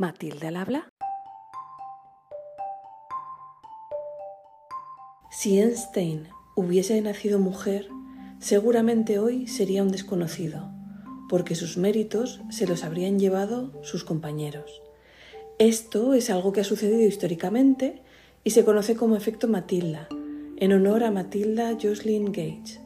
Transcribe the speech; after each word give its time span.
Matilde 0.00 0.46
al 0.46 0.56
habla. 0.56 0.90
Si 5.30 5.60
Einstein 5.60 6.28
hubiese 6.56 6.98
nacido 7.02 7.38
mujer, 7.38 7.90
seguramente 8.38 9.18
hoy 9.18 9.46
sería 9.46 9.82
un 9.82 9.90
desconocido, 9.92 10.70
porque 11.28 11.54
sus 11.54 11.76
méritos 11.76 12.40
se 12.48 12.66
los 12.66 12.82
habrían 12.82 13.18
llevado 13.18 13.74
sus 13.82 14.02
compañeros. 14.02 14.80
Esto 15.58 16.14
es 16.14 16.30
algo 16.30 16.54
que 16.54 16.62
ha 16.62 16.64
sucedido 16.64 17.06
históricamente 17.06 18.02
y 18.42 18.52
se 18.52 18.64
conoce 18.64 18.96
como 18.96 19.16
efecto 19.16 19.48
Matilda, 19.48 20.08
en 20.56 20.72
honor 20.72 21.04
a 21.04 21.10
Matilda 21.10 21.74
Jocelyn 21.74 22.32
Gage. 22.32 22.80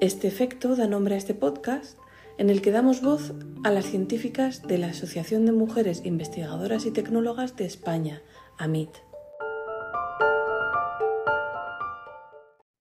Este 0.00 0.26
efecto 0.26 0.74
da 0.74 0.86
nombre 0.86 1.16
a 1.16 1.18
este 1.18 1.34
podcast 1.34 1.98
en 2.38 2.50
el 2.50 2.62
que 2.62 2.70
damos 2.70 3.02
voz 3.02 3.34
a 3.64 3.70
las 3.70 3.86
científicas 3.86 4.62
de 4.62 4.78
la 4.78 4.88
Asociación 4.88 5.46
de 5.46 5.52
Mujeres 5.52 6.02
Investigadoras 6.04 6.86
y 6.86 6.92
Tecnólogas 6.92 7.56
de 7.56 7.64
España, 7.64 8.22
AMIT. 8.58 8.90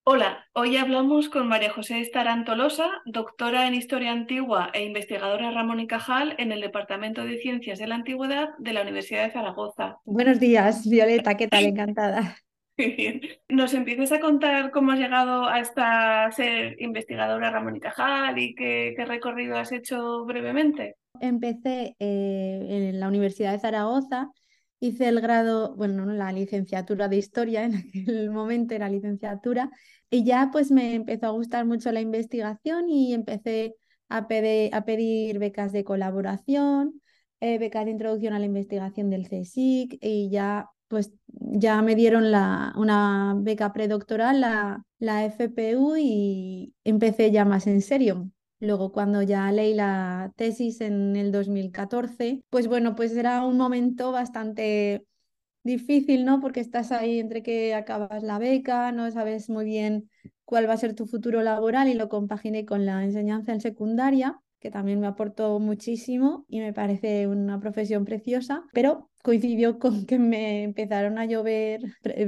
Hola, 0.07 0.45
hoy 0.53 0.77
hablamos 0.77 1.29
con 1.29 1.47
María 1.47 1.71
José 1.71 1.99
Estarantolosa, 1.99 3.01
doctora 3.05 3.67
en 3.67 3.73
Historia 3.73 4.11
Antigua 4.11 4.69
e 4.73 4.83
investigadora 4.85 5.49
Ramón 5.49 5.79
y 5.79 5.87
Cajal 5.87 6.35
en 6.37 6.51
el 6.51 6.61
Departamento 6.61 7.25
de 7.25 7.39
Ciencias 7.39 7.79
de 7.79 7.87
la 7.87 7.95
Antigüedad 7.95 8.49
de 8.59 8.73
la 8.73 8.83
Universidad 8.83 9.23
de 9.23 9.31
Zaragoza. 9.31 9.97
Buenos 10.05 10.39
días, 10.39 10.87
Violeta, 10.87 11.35
¿qué 11.35 11.47
tal? 11.47 11.63
Encantada. 11.65 12.37
¿Nos 13.49 13.73
empieces 13.73 14.11
a 14.11 14.19
contar 14.19 14.71
cómo 14.71 14.91
has 14.91 14.99
llegado 14.99 15.45
hasta 15.45 16.31
ser 16.31 16.75
investigadora 16.81 17.51
Ramón 17.51 17.77
y 17.77 17.79
Cajal 17.79 18.37
y 18.37 18.55
qué, 18.55 18.95
recorrido 19.07 19.57
has 19.57 19.71
hecho 19.71 20.25
brevemente? 20.25 20.97
Empecé 21.19 21.95
eh, 21.99 22.87
en 22.89 22.99
la 22.99 23.07
Universidad 23.07 23.53
de 23.53 23.59
Zaragoza, 23.59 24.29
hice 24.79 25.07
el 25.07 25.21
grado, 25.21 25.75
bueno, 25.75 26.05
la 26.05 26.31
licenciatura 26.31 27.07
de 27.07 27.17
Historia, 27.17 27.63
en 27.65 27.75
aquel 27.75 28.31
momento 28.31 28.75
era 28.75 28.89
licenciatura, 28.89 29.69
y 30.09 30.25
ya 30.25 30.49
pues 30.51 30.71
me 30.71 30.95
empezó 30.95 31.27
a 31.27 31.31
gustar 31.31 31.65
mucho 31.65 31.91
la 31.91 32.01
investigación 32.01 32.89
y 32.89 33.13
empecé 33.13 33.75
a 34.09 34.27
pedir, 34.27 34.73
a 34.75 34.85
pedir 34.85 35.39
becas 35.39 35.71
de 35.71 35.83
colaboración, 35.83 37.01
eh, 37.39 37.57
becas 37.57 37.85
de 37.85 37.91
introducción 37.91 38.33
a 38.33 38.39
la 38.39 38.45
investigación 38.45 39.09
del 39.09 39.27
CSIC 39.27 39.97
y 40.01 40.29
ya 40.29 40.69
pues 40.87 41.11
ya 41.29 41.81
me 41.81 41.95
dieron 41.95 42.31
la, 42.31 42.73
una 42.77 43.35
beca 43.37 43.73
predoctoral, 43.73 44.41
la, 44.41 44.83
la 44.99 45.25
FPU, 45.25 45.95
y 45.97 46.73
empecé 46.83 47.31
ya 47.31 47.45
más 47.45 47.67
en 47.67 47.81
serio. 47.81 48.29
Luego, 48.59 48.91
cuando 48.91 49.21
ya 49.21 49.51
leí 49.51 49.73
la 49.73 50.31
tesis 50.35 50.81
en 50.81 51.15
el 51.15 51.31
2014, 51.31 52.43
pues 52.49 52.67
bueno, 52.67 52.95
pues 52.95 53.11
era 53.15 53.45
un 53.45 53.57
momento 53.57 54.11
bastante 54.11 55.05
difícil, 55.63 56.25
¿no? 56.25 56.39
Porque 56.41 56.59
estás 56.61 56.91
ahí 56.91 57.19
entre 57.19 57.43
que 57.43 57.73
acabas 57.75 58.23
la 58.23 58.39
beca, 58.39 58.91
no 58.91 59.09
sabes 59.11 59.49
muy 59.49 59.65
bien 59.65 60.09
cuál 60.45 60.69
va 60.69 60.73
a 60.73 60.77
ser 60.77 60.95
tu 60.95 61.07
futuro 61.07 61.41
laboral 61.41 61.87
y 61.89 61.95
lo 61.95 62.09
compaginé 62.09 62.65
con 62.65 62.85
la 62.85 63.03
enseñanza 63.03 63.51
en 63.53 63.61
secundaria 63.61 64.39
que 64.65 64.71
también 64.71 64.99
me 64.99 65.05
aportó 65.05 65.59
muchísimo 65.59 66.43
y 66.49 66.59
me 66.59 66.73
parece 66.73 67.27
una 67.27 67.59
profesión 67.59 68.03
preciosa, 68.03 68.63
pero 68.73 69.11
coincidió 69.21 69.77
con 69.77 70.07
que 70.07 70.17
me 70.17 70.63
empezaron 70.63 71.19
a 71.19 71.25
llover 71.25 71.81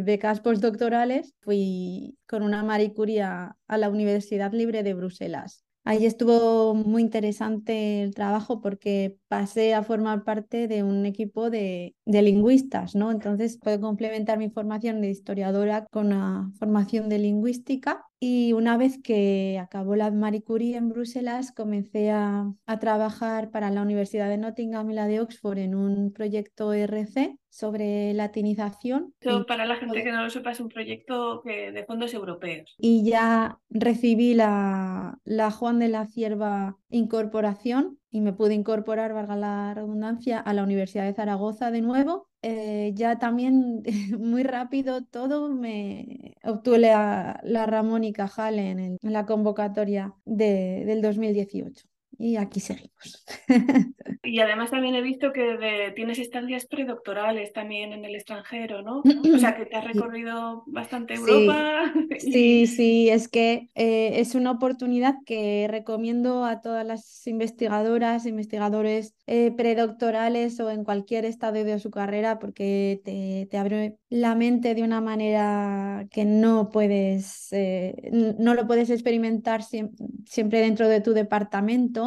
becas 0.04 0.40
postdoctorales. 0.40 1.34
Fui 1.40 2.16
con 2.28 2.44
una 2.44 2.62
Marie 2.62 2.94
Curie 2.94 3.24
a 3.24 3.56
la 3.68 3.90
Universidad 3.90 4.54
Libre 4.54 4.84
de 4.84 4.94
Bruselas 4.94 5.66
Ahí 5.88 6.06
estuvo 6.06 6.74
muy 6.74 7.02
interesante 7.02 8.04
el 8.04 8.14
trabajo 8.14 8.60
porque 8.60 9.16
pasé 9.30 9.74
a 9.74 9.84
formar 9.84 10.26
parte 10.26 10.68
de 10.68 10.84
un 10.84 11.06
equipo 11.06 11.50
de, 11.50 11.96
lingüistas, 12.04 12.94
¿no? 12.94 13.10
Entonces 13.10 13.58
puedo 13.58 13.80
complementar 13.80 14.38
mi 14.38 14.50
formación 14.50 15.00
de 15.00 15.10
historiadora 15.10 15.86
con 15.90 16.08
una 16.08 16.52
formación 16.60 17.08
de 17.08 17.20
lingüística 17.20 18.04
y 18.20 18.54
una 18.54 18.78
vez 18.78 19.00
que 19.02 19.60
acabó 19.62 19.96
la 19.96 20.10
Marie 20.12 20.44
Curie 20.44 20.78
en 20.78 20.90
Bruselas, 20.90 21.52
comencé 21.52 22.12
a, 22.12 22.52
a, 22.66 22.80
trabajar 22.80 23.52
para 23.52 23.70
la 23.70 23.82
Universidad 23.82 24.30
de 24.30 24.38
Nottingham 24.38 24.90
y 24.90 24.94
la 24.96 25.08
de 25.08 25.20
Oxford 25.20 25.60
en 25.60 25.76
un 25.76 26.12
proyecto 26.12 26.74
RC 26.74 27.38
sobre 27.50 28.14
latinización. 28.14 29.16
para 29.48 29.66
la 29.66 29.78
gente 29.78 30.04
que 30.04 30.12
no 30.12 30.24
lo 30.24 30.30
sepa, 30.30 30.52
es 30.52 30.60
un 30.60 30.70
proyecto 30.70 31.42
de 31.44 31.84
fondos 31.88 32.14
europeos. 32.14 32.76
Y 32.78 33.04
ya 33.10 33.60
recibí 33.70 34.36
la, 34.36 35.20
la 35.24 35.50
Juan 35.50 35.80
de 35.80 35.88
la 35.88 36.06
Cierva 36.06 36.78
incorporación 36.90 38.00
y 38.12 38.22
me 38.22 38.34
pude 38.34 38.54
incorporar, 38.54 39.14
valga 39.14 39.36
la 39.36 39.74
redundancia, 39.74 40.40
a 40.40 40.54
la 40.54 40.64
Universidad 40.64 41.06
de 41.06 41.14
Zaragoza 41.14 41.72
de 41.72 41.82
nuevo. 41.82 42.27
Eh, 42.44 42.92
ya 42.96 43.18
también 43.20 43.84
muy 44.20 44.44
rápido 44.44 45.04
todo 45.04 45.50
me 45.50 46.36
obtuve 46.44 46.78
la, 46.80 47.40
la 47.44 47.66
Ramón 47.66 48.04
y 48.04 48.14
Cajal 48.14 48.60
en, 48.60 48.80
en 48.80 49.14
la 49.14 49.26
convocatoria 49.26 50.16
de, 50.26 50.84
del 50.86 51.02
2018 51.02 51.88
y 52.18 52.36
aquí 52.36 52.60
seguimos. 52.60 53.26
Y 54.24 54.40
además 54.40 54.72
también 54.72 54.94
he 54.96 55.02
visto 55.02 55.32
que 55.32 55.94
tienes 55.96 56.20
estancias 56.20 56.66
predoctorales 56.66 57.54
también 57.54 57.94
en 57.94 58.04
el 58.04 58.14
extranjero, 58.16 58.82
¿no? 58.82 59.02
O 59.02 59.38
sea, 59.38 59.56
que 59.56 59.66
te 59.66 59.78
has 59.78 59.86
recorrido 59.86 60.64
bastante 60.68 61.14
Europa. 61.14 61.94
Sí, 62.20 62.68
sí, 62.68 63.10
es 63.10 63.30
que 63.30 63.70
eh, 63.76 64.20
es 64.20 64.36
una 64.36 64.52
oportunidad 64.52 65.16
que 65.26 65.68
recomiendo 65.70 66.44
a 66.44 66.62
todas 66.62 66.86
las 66.86 67.26
investigadoras, 67.26 68.26
investigadores 68.26 69.16
eh, 69.28 69.52
predoctorales 69.56 70.60
o 70.60 70.70
en 70.70 70.84
cualquier 70.84 71.26
estadio 71.26 71.64
de 71.64 71.80
su 71.80 71.92
carrera 71.92 72.40
porque 72.40 73.02
te, 73.06 73.48
te 73.50 73.58
abre 73.58 73.98
la 74.10 74.36
mente 74.36 74.76
de 74.76 74.84
una 74.84 75.02
manera 75.02 76.08
que 76.12 76.26
no 76.26 76.70
puedes, 76.70 77.48
eh, 77.52 78.10
no 78.40 78.54
lo 78.56 78.68
puedes 78.68 78.90
experimentar 78.90 79.64
siempre 79.64 80.60
dentro 80.60 80.88
de 80.88 81.02
tu 81.02 81.14
departamento 81.14 82.07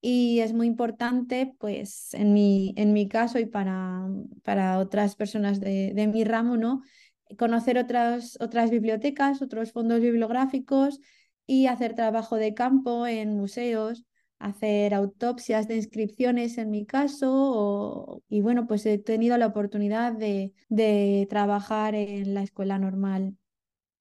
y 0.00 0.40
es 0.40 0.52
muy 0.52 0.66
importante, 0.66 1.54
pues 1.58 2.12
en 2.14 2.32
mi, 2.32 2.74
en 2.76 2.92
mi 2.92 3.08
caso 3.08 3.38
y 3.38 3.46
para, 3.46 4.06
para 4.42 4.78
otras 4.78 5.14
personas 5.16 5.60
de, 5.60 5.92
de 5.94 6.06
mi 6.08 6.24
ramo, 6.24 6.56
¿no? 6.56 6.82
conocer 7.36 7.78
otras, 7.78 8.36
otras 8.40 8.70
bibliotecas, 8.70 9.42
otros 9.42 9.72
fondos 9.72 10.00
bibliográficos 10.00 11.00
y 11.46 11.66
hacer 11.66 11.94
trabajo 11.94 12.36
de 12.36 12.54
campo 12.54 13.06
en 13.06 13.36
museos, 13.36 14.04
hacer 14.38 14.94
autopsias 14.94 15.68
de 15.68 15.76
inscripciones 15.76 16.58
en 16.58 16.70
mi 16.70 16.84
caso 16.84 18.22
y 18.28 18.40
bueno, 18.40 18.66
pues 18.66 18.84
he 18.86 18.98
tenido 18.98 19.36
la 19.38 19.46
oportunidad 19.46 20.12
de, 20.12 20.52
de 20.68 21.26
trabajar 21.30 21.94
en 21.94 22.34
la 22.34 22.42
Escuela 22.42 22.78
Normal 22.78 23.36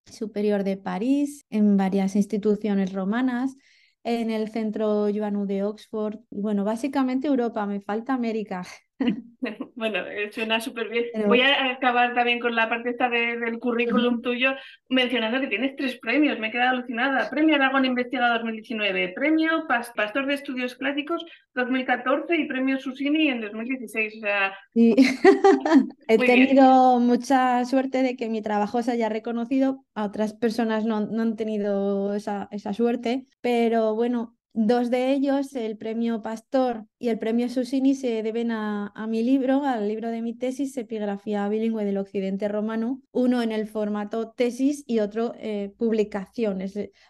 Superior 0.05 0.63
de 0.63 0.77
París, 0.77 1.45
en 1.49 1.77
varias 1.77 2.15
instituciones 2.15 2.91
romanas 2.91 3.55
en 4.03 4.31
el 4.31 4.49
centro 4.51 5.07
Joanu 5.13 5.45
de 5.45 5.63
Oxford. 5.63 6.19
Bueno, 6.29 6.63
básicamente 6.63 7.27
Europa, 7.27 7.65
me 7.65 7.81
falta 7.81 8.13
América. 8.13 8.63
Bueno, 9.75 10.03
suena 10.31 10.61
súper 10.61 10.89
bien. 10.89 11.05
Voy 11.27 11.41
a 11.41 11.71
acabar 11.71 12.13
también 12.13 12.39
con 12.39 12.55
la 12.55 12.69
parte 12.69 12.91
esta 12.91 13.09
del 13.09 13.57
currículum 13.59 14.21
tuyo, 14.21 14.51
mencionando 14.89 15.41
que 15.41 15.47
tienes 15.47 15.75
tres 15.75 15.97
premios. 15.99 16.37
Me 16.37 16.49
he 16.49 16.51
quedado 16.51 16.77
alucinada. 16.77 17.27
Premio 17.31 17.55
Aragón 17.55 17.85
Investigador 17.85 18.41
2019, 18.41 19.13
Premio 19.15 19.65
Pastor 19.67 20.27
de 20.27 20.35
Estudios 20.35 20.75
Clásicos 20.75 21.25
2014 21.55 22.37
y 22.37 22.47
Premio 22.47 22.77
Susini 22.79 23.29
en 23.29 23.41
2016. 23.41 24.17
O 24.17 24.19
sea... 24.19 24.53
He 26.07 26.17
tenido 26.19 26.99
mucha 26.99 27.65
suerte 27.65 28.03
de 28.03 28.15
que 28.15 28.29
mi 28.29 28.43
trabajo 28.43 28.83
se 28.83 28.91
haya 28.91 29.09
reconocido. 29.09 29.83
A 29.95 30.05
otras 30.05 30.33
personas 30.33 30.85
no, 30.85 31.01
no 31.01 31.23
han 31.23 31.35
tenido 31.35 32.13
esa, 32.13 32.47
esa 32.51 32.73
suerte, 32.73 33.25
pero 33.41 33.95
bueno, 33.95 34.37
Dos 34.53 34.89
de 34.89 35.13
ellos, 35.13 35.55
el 35.55 35.77
premio 35.77 36.21
Pastor 36.21 36.85
y 36.99 37.07
el 37.07 37.17
premio 37.17 37.47
Susini, 37.47 37.95
se 37.95 38.21
deben 38.21 38.51
a, 38.51 38.91
mi 39.07 39.23
libro, 39.23 39.63
al 39.63 39.87
libro 39.87 40.09
de 40.09 40.21
mi 40.21 40.33
tesis, 40.33 40.75
Epigrafía 40.75 41.47
bilingüe 41.47 41.85
del 41.85 41.97
Occidente 41.97 42.49
Romano, 42.49 43.01
uno 43.11 43.41
en 43.41 43.53
el 43.53 43.65
formato 43.67 44.31
tesis 44.31 44.83
y 44.87 44.99
otro 44.99 45.33
eh, 45.37 45.73
publicación. 45.77 46.59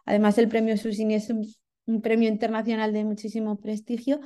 además, 0.05 0.37
el 0.37 0.49
premio 0.49 0.77
Susini 0.77 1.15
es 1.15 1.31
un, 1.31 2.01
premio 2.01 2.29
internacional 2.29 2.93
de 2.93 3.03
muchísimo 3.05 3.59
prestigio. 3.59 4.19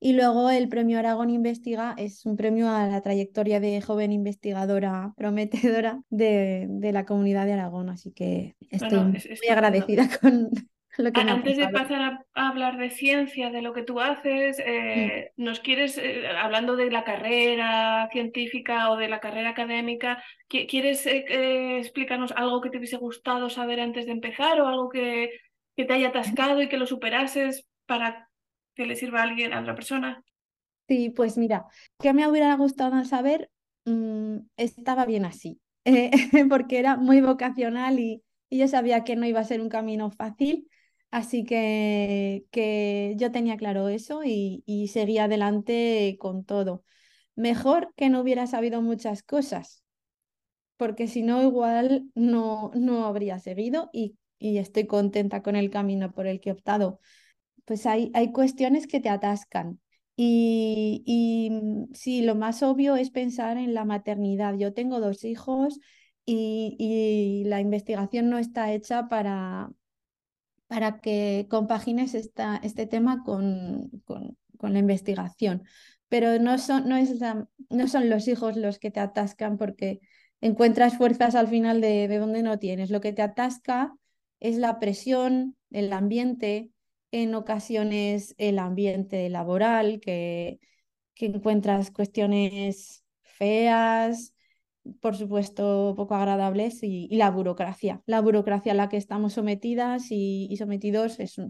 Y 0.00 0.14
luego 0.14 0.50
el 0.50 0.68
premio 0.68 0.98
Aragón 0.98 1.30
Investiga 1.30 1.94
es 1.96 2.26
un 2.26 2.36
premio 2.36 2.68
a 2.68 2.88
la 2.88 3.02
trayectoria 3.02 3.60
de 3.60 3.80
joven 3.80 4.10
investigadora 4.10 5.12
prometedora 5.16 6.02
de, 6.08 6.90
la 6.92 7.04
comunidad 7.04 7.44
de 7.44 7.52
Aragón. 7.52 7.90
Así 7.90 8.12
que 8.12 8.56
estoy 8.70 8.98
muy 8.98 9.48
agradecida 9.48 10.08
con, 10.20 10.50
antes 11.14 11.56
de 11.56 11.68
pasar 11.68 12.24
a, 12.34 12.48
hablar 12.48 12.76
de 12.76 12.90
ciencia, 12.90 13.50
de 13.50 13.62
lo 13.62 13.72
que 13.72 13.82
tú 13.82 14.00
haces, 14.00 14.58
eh, 14.58 15.32
¿nos 15.36 15.60
quieres, 15.60 15.98
eh, 15.98 16.26
hablando 16.28 16.76
de 16.76 16.90
la 16.90 17.04
carrera 17.04 18.08
científica 18.12 18.90
o 18.90 18.96
de 18.96 19.08
la 19.08 19.20
carrera 19.20 19.50
académica, 19.50 20.22
¿quieres 20.48 21.06
eh, 21.06 21.78
explicarnos 21.78 22.32
algo 22.32 22.60
que 22.60 22.70
te 22.70 22.78
hubiese 22.78 22.96
gustado 22.96 23.48
saber 23.50 23.80
antes 23.80 24.06
de 24.06 24.12
empezar 24.12 24.60
o 24.60 24.68
algo 24.68 24.88
que, 24.88 25.30
que 25.76 25.84
te 25.84 25.94
haya 25.94 26.08
atascado 26.08 26.60
y 26.62 26.68
que 26.68 26.76
lo 26.76 26.86
superases 26.86 27.66
para 27.86 28.28
que 28.74 28.86
le 28.86 28.96
sirva 28.96 29.20
a 29.20 29.24
alguien, 29.24 29.52
a 29.52 29.60
otra 29.60 29.74
persona? 29.74 30.22
Sí, 30.88 31.10
pues 31.10 31.38
mira, 31.38 31.66
¿qué 31.98 32.12
me 32.12 32.28
hubiera 32.28 32.54
gustado 32.56 33.02
saber? 33.04 33.50
Mm, 33.84 34.38
estaba 34.56 35.06
bien 35.06 35.24
así, 35.24 35.60
eh, 35.84 36.10
porque 36.48 36.78
era 36.78 36.96
muy 36.96 37.20
vocacional 37.20 37.98
y, 37.98 38.22
yo 38.50 38.68
sabía 38.68 39.02
que 39.02 39.16
no 39.16 39.24
iba 39.24 39.40
a 39.40 39.44
ser 39.44 39.62
un 39.62 39.70
camino 39.70 40.10
fácil, 40.10 40.68
así 41.12 41.44
que, 41.44 42.46
que 42.52 43.14
yo 43.18 43.32
tenía 43.32 43.58
claro 43.58 43.88
eso 43.90 44.22
y, 44.24 44.64
y 44.66 44.88
adelante 45.18 46.16
con 46.20 46.44
todo. 46.44 46.84
Mejor 47.36 47.94
que 47.96 48.10
no 48.10 48.20
hubiera 48.22 48.46
sabido 48.48 48.82
muchas 48.82 49.22
cosas, 49.24 49.84
porque 50.76 51.08
si 51.08 51.22
no, 51.22 51.42
igual 51.42 52.10
no, 52.14 52.70
no 52.74 53.06
habría 53.06 53.38
seguido 53.38 53.90
y, 53.92 54.16
y 54.38 54.58
estoy 54.58 54.86
contenta 54.86 55.42
con 55.42 55.56
el 55.56 55.70
camino 55.70 56.12
por 56.12 56.26
el 56.26 56.40
que 56.40 56.50
he 56.50 56.52
optado. 56.52 57.00
Pues 57.64 57.86
hay, 57.86 58.10
hay 58.14 58.32
cuestiones 58.32 58.86
que 58.86 59.00
te 59.00 59.08
atascan 59.10 59.80
y, 60.16 61.02
y 61.06 61.50
mm, 61.50 61.94
sí, 61.94 62.22
lo 62.22 62.34
más 62.36 62.62
obvio 62.62 62.96
es 62.96 63.10
pensar 63.10 63.56
en 63.58 63.74
la 63.74 63.84
maternidad. 63.84 64.56
Yo 64.58 64.74
tengo 64.74 65.00
dos 65.00 65.24
hijos 65.24 65.80
y, 66.26 66.76
y 66.78 67.44
la 67.48 67.60
investigación 67.60 68.30
no 68.30 68.38
está 68.38 68.72
hecha 68.72 69.08
para, 69.08 69.70
para 70.72 71.00
que 71.02 71.46
compagines 71.50 72.14
esta, 72.14 72.58
este 72.62 72.86
tema 72.86 73.22
con, 73.24 73.90
con, 74.06 74.38
con, 74.56 74.72
la 74.72 74.78
investigación. 74.78 75.64
Pero 76.08 76.38
no 76.38 76.56
son, 76.56 76.88
no, 76.88 76.96
es 76.96 77.20
no 77.68 77.88
son 77.88 78.08
los 78.08 78.26
hijos 78.26 78.56
los 78.56 78.78
que 78.78 78.90
te 78.90 78.98
atascan 78.98 79.58
porque 79.58 80.00
encuentras 80.40 80.96
fuerzas 80.96 81.34
al 81.34 81.48
final 81.48 81.82
de, 81.82 82.08
de 82.08 82.16
donde 82.16 82.42
no 82.42 82.58
tienes. 82.58 82.88
Lo 82.88 83.02
que 83.02 83.12
te 83.12 83.20
atasca 83.20 83.94
es 84.40 84.56
la 84.56 84.78
presión, 84.78 85.58
el 85.72 85.92
ambiente, 85.92 86.70
en 87.10 87.34
ocasiones 87.34 88.34
el 88.38 88.58
ambiente 88.58 89.28
laboral, 89.28 90.00
que, 90.00 90.58
que 91.14 91.26
encuentras 91.26 91.90
cuestiones 91.90 93.04
feas, 93.20 94.31
por 95.00 95.16
supuesto 95.16 95.94
poco 95.96 96.14
agradables, 96.14 96.82
y, 96.82 97.08
la 97.16 97.30
burocracia. 97.30 98.02
La 98.06 98.20
burocracia 98.20 98.72
a 98.72 98.74
la 98.74 98.88
que 98.88 98.96
estamos 98.96 99.34
sometidas 99.34 100.06
y, 100.10 100.54
sometidos, 100.56 101.20
es, 101.20 101.40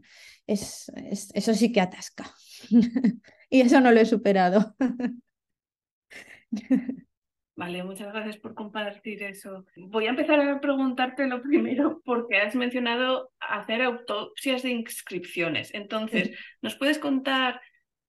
es, 0.46 0.93
eso 1.34 1.55
sí 1.55 1.73
que 1.73 1.81
atasca. 1.81 2.31
y 3.50 3.61
eso 3.61 3.81
no 3.81 3.93
lo 3.93 4.00
he 4.00 4.06
superado. 4.06 4.75
Vale, 7.55 7.84
muchas 7.84 8.12
gracias 8.12 8.38
por 8.38 8.55
compartir 8.55 9.23
eso. 9.23 9.67
Voy 9.76 10.06
a 10.06 10.11
empezar 10.11 10.40
a 10.40 10.61
preguntarte 10.61 11.26
lo 11.26 11.43
primero 11.43 12.00
porque 12.05 12.38
has 12.38 12.55
mencionado 12.55 13.31
hacer 13.38 13.82
autopsias 13.82 14.62
de 14.62 14.70
inscripciones. 14.70 15.73
Entonces, 15.75 16.31
¿nos 16.62 16.76
puedes 16.76 16.99
contar 16.99 17.61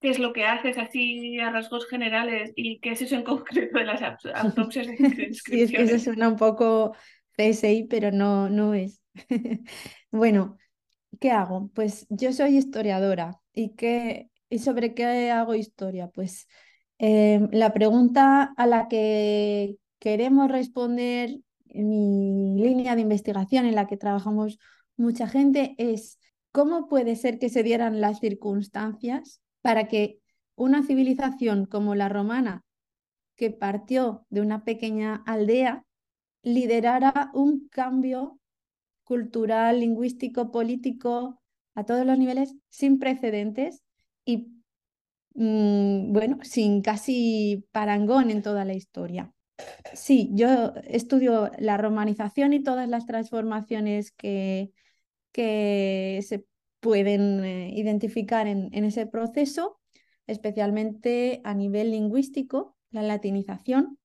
qué 0.04 0.10
es 0.10 0.18
lo 0.18 0.34
que 0.34 0.44
haces 0.44 0.76
así 0.76 1.40
a 1.40 1.50
rasgos 1.50 1.88
generales 1.88 2.52
y 2.54 2.78
qué 2.80 2.92
es 2.92 3.00
eso 3.00 3.14
en 3.14 3.24
concreto 3.24 3.78
de 3.78 3.84
las 3.84 4.02
autopsias 4.34 4.86
de 4.86 4.92
inscripciones? 4.92 5.42
Sí, 5.42 5.62
es 5.62 5.70
que 5.70 5.82
eso 5.82 5.98
suena 5.98 6.28
un 6.28 6.36
poco 6.36 6.94
PSI, 7.36 7.86
pero 7.88 8.12
no, 8.12 8.50
no 8.50 8.74
es. 8.74 9.00
bueno, 10.10 10.58
¿qué 11.20 11.30
hago? 11.30 11.70
Pues 11.74 12.06
yo 12.10 12.32
soy 12.32 12.58
historiadora 12.58 13.40
y, 13.52 13.74
qué, 13.74 14.28
¿y 14.50 14.58
sobre 14.58 14.94
qué 14.94 15.30
hago 15.30 15.54
historia? 15.54 16.08
Pues 16.08 16.46
Em, 16.98 17.48
la 17.52 17.72
pregunta 17.72 18.54
a 18.56 18.66
la 18.66 18.88
que 18.88 19.76
queremos 19.98 20.50
responder 20.50 21.40
en 21.68 21.88
mi 21.88 22.62
línea 22.62 22.94
de 22.94 23.02
investigación 23.02 23.66
en 23.66 23.74
la 23.74 23.86
que 23.86 23.96
trabajamos 23.96 24.58
mucha 24.96 25.26
gente 25.26 25.74
es 25.78 26.18
cómo 26.52 26.88
puede 26.88 27.16
ser 27.16 27.38
que 27.38 27.48
se 27.48 27.64
dieran 27.64 28.00
las 28.00 28.20
circunstancias 28.20 29.40
para 29.64 29.88
que 29.88 30.20
una 30.56 30.84
civilización 30.84 31.66
como 31.66 31.96
la 31.96 32.10
romana, 32.10 32.62
que 33.36 33.50
partió 33.50 34.26
de 34.30 34.42
una 34.42 34.64
pequeña 34.64 35.22
aldea, 35.26 35.84
liderara 36.42 37.30
un 37.34 37.68
cambio 37.70 38.38
cultural, 39.04 39.80
lingüístico, 39.80 40.52
político 40.52 41.40
a 41.74 41.84
todos 41.84 42.06
los 42.06 42.18
niveles 42.18 42.54
sin 42.70 42.98
precedentes 42.98 43.82
y 44.24 44.54
Mm, 45.34 46.12
bueno, 46.12 46.38
sin 46.42 46.80
casi 46.80 47.66
parangón 47.72 48.30
en 48.30 48.42
toda 48.42 48.64
la 48.64 48.74
historia. 48.74 49.32
Sí, 49.92 50.30
yo 50.34 50.74
estudio 50.84 51.50
la 51.58 51.76
romanización 51.76 52.52
y 52.52 52.62
todas 52.62 52.88
las 52.88 53.06
transformaciones 53.06 54.12
que, 54.12 54.72
que 55.32 56.20
se 56.26 56.46
pueden 56.84 57.42
eh, 57.42 57.70
identificar 57.74 58.46
en, 58.46 58.84
ese 58.84 59.06
proceso, 59.06 59.80
especialmente 60.26 61.40
a 61.42 61.54
nivel 61.54 61.92
lingüístico, 61.92 62.76
la 62.90 63.00
latinización 63.00 63.98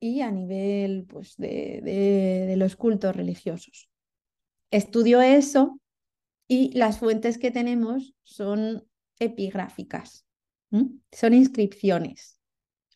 y 0.00 0.22
a 0.22 0.30
nivel 0.30 1.04
pues, 1.06 1.36
de, 1.36 1.82
de 1.82 2.56
los 2.56 2.76
cultos 2.76 3.14
religiosos. 3.14 3.90
Estudio 4.70 5.20
eso 5.20 5.78
y 6.46 6.72
las 6.72 6.98
fuentes 6.98 7.36
que 7.36 7.50
tenemos 7.50 8.14
son 8.22 8.88
epigráficas. 9.18 10.24
Son 11.12 11.34
inscripciones. 11.34 12.40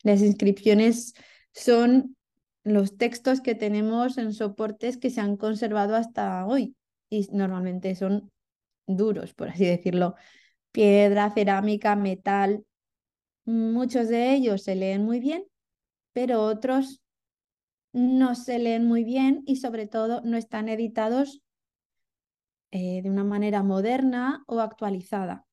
Las 0.01 0.21
inscripciones 0.21 1.13
son 1.53 2.17
los 2.63 2.97
textos 2.97 3.41
que 3.41 3.53
tenemos 3.53 4.17
en 4.17 4.33
soportes 4.33 4.97
que 4.97 5.11
se 5.11 5.21
han 5.21 5.37
conservado 5.37 5.95
hasta 5.95 6.47
hoy 6.47 6.75
y 7.11 7.27
normalmente 7.31 7.93
son 7.93 8.32
duros, 8.87 9.33
por 9.33 9.49
así 9.49 9.65
decirlo. 9.65 10.15
Piedra, 10.71 11.31
cerámica, 11.31 11.95
metal. 11.95 12.65
Muchos 13.45 14.07
de 14.09 14.33
ellos 14.33 14.63
se 14.63 14.75
leen 14.75 15.03
muy 15.03 15.19
bien, 15.19 15.45
pero 16.13 16.43
otros 16.43 17.01
no 17.93 18.35
se 18.35 18.59
leen 18.59 18.85
muy 18.85 19.03
bien 19.03 19.43
y 19.45 19.57
sobre 19.57 19.87
todo 19.87 20.21
no 20.23 20.37
están 20.37 20.69
editados 20.69 21.41
eh, 22.71 23.01
de 23.03 23.09
una 23.09 23.23
manera 23.23 23.61
moderna 23.61 24.43
o 24.47 24.59
actualizada. 24.59 25.45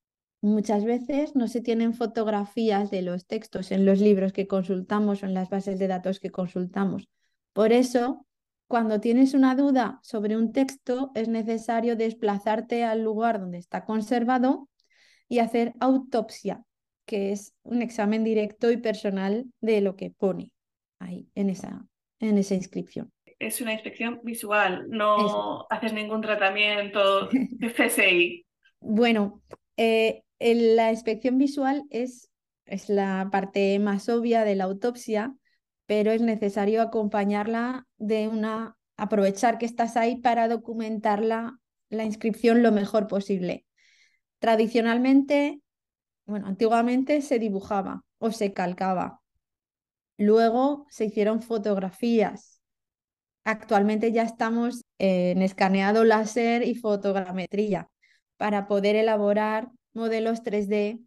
Muchas 0.42 0.86
veces 0.86 1.36
no 1.36 1.48
se 1.48 1.60
tienen 1.60 1.92
fotografías 1.92 2.90
de 2.90 3.02
los 3.02 3.26
textos 3.26 3.72
en 3.72 3.84
los 3.84 4.00
libros 4.00 4.32
que 4.32 4.46
consultamos 4.46 5.22
o 5.22 5.26
en 5.26 5.34
las 5.34 5.50
bases 5.50 5.78
de 5.78 5.86
datos 5.86 6.18
que 6.18 6.30
consultamos. 6.30 7.10
Por 7.52 7.72
eso, 7.72 8.26
cuando 8.70 9.00
tienes 9.00 9.34
una 9.34 9.56
duda 9.56 9.98
sobre 10.00 10.36
un 10.36 10.52
texto, 10.52 11.10
es 11.16 11.26
necesario 11.26 11.96
desplazarte 11.96 12.84
al 12.84 13.02
lugar 13.02 13.40
donde 13.40 13.58
está 13.58 13.84
conservado 13.84 14.68
y 15.28 15.40
hacer 15.40 15.72
autopsia, 15.80 16.62
que 17.04 17.32
es 17.32 17.52
un 17.64 17.82
examen 17.82 18.22
directo 18.22 18.70
y 18.70 18.76
personal 18.76 19.46
de 19.60 19.80
lo 19.80 19.96
que 19.96 20.12
pone 20.12 20.52
ahí 21.00 21.26
en 21.34 21.50
esa, 21.50 21.84
en 22.20 22.38
esa 22.38 22.54
inscripción. 22.54 23.12
Es 23.40 23.60
una 23.60 23.72
inspección 23.72 24.20
visual, 24.22 24.86
no 24.88 25.66
haces 25.68 25.92
ningún 25.92 26.20
tratamiento 26.20 27.28
CSI. 27.76 28.46
bueno, 28.78 29.42
eh, 29.78 30.22
la 30.38 30.92
inspección 30.92 31.38
visual 31.38 31.82
es, 31.90 32.30
es 32.66 32.88
la 32.88 33.30
parte 33.32 33.80
más 33.80 34.08
obvia 34.08 34.44
de 34.44 34.54
la 34.54 34.62
autopsia, 34.62 35.34
pero 35.90 36.12
es 36.12 36.22
necesario 36.22 36.82
acompañarla 36.82 37.84
de 37.98 38.28
una, 38.28 38.76
aprovechar 38.96 39.58
que 39.58 39.66
estás 39.66 39.96
ahí 39.96 40.20
para 40.20 40.46
documentar 40.46 41.20
la, 41.20 41.58
la 41.88 42.04
inscripción 42.04 42.62
lo 42.62 42.70
mejor 42.70 43.08
posible. 43.08 43.66
Tradicionalmente, 44.38 45.60
bueno, 46.26 46.46
antiguamente 46.46 47.22
se 47.22 47.40
dibujaba 47.40 48.04
o 48.18 48.30
se 48.30 48.52
calcaba. 48.52 49.20
Luego 50.16 50.86
se 50.90 51.06
hicieron 51.06 51.42
fotografías. 51.42 52.62
Actualmente 53.42 54.12
ya 54.12 54.22
estamos 54.22 54.84
en 54.98 55.42
escaneado 55.42 56.04
láser 56.04 56.62
y 56.62 56.76
fotogrametría 56.76 57.88
para 58.36 58.68
poder 58.68 58.94
elaborar 58.94 59.72
modelos 59.92 60.44
3D 60.44 61.00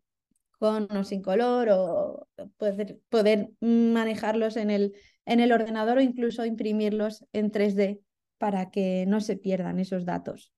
con 0.63 0.89
o 0.95 1.03
sin 1.03 1.21
color 1.21 1.67
o 1.71 2.25
poder, 2.55 2.97
poder 3.09 3.49
manejarlos 3.59 4.55
en 4.55 4.69
el, 4.69 4.93
en 5.25 5.41
el 5.41 5.51
ordenador 5.51 5.97
o 5.97 6.01
incluso 6.01 6.45
imprimirlos 6.45 7.25
en 7.33 7.51
3D 7.51 7.99
para 8.37 8.71
que 8.71 9.03
no 9.05 9.19
se 9.19 9.35
pierdan 9.35 9.77
esos 9.81 10.05
datos. 10.05 10.53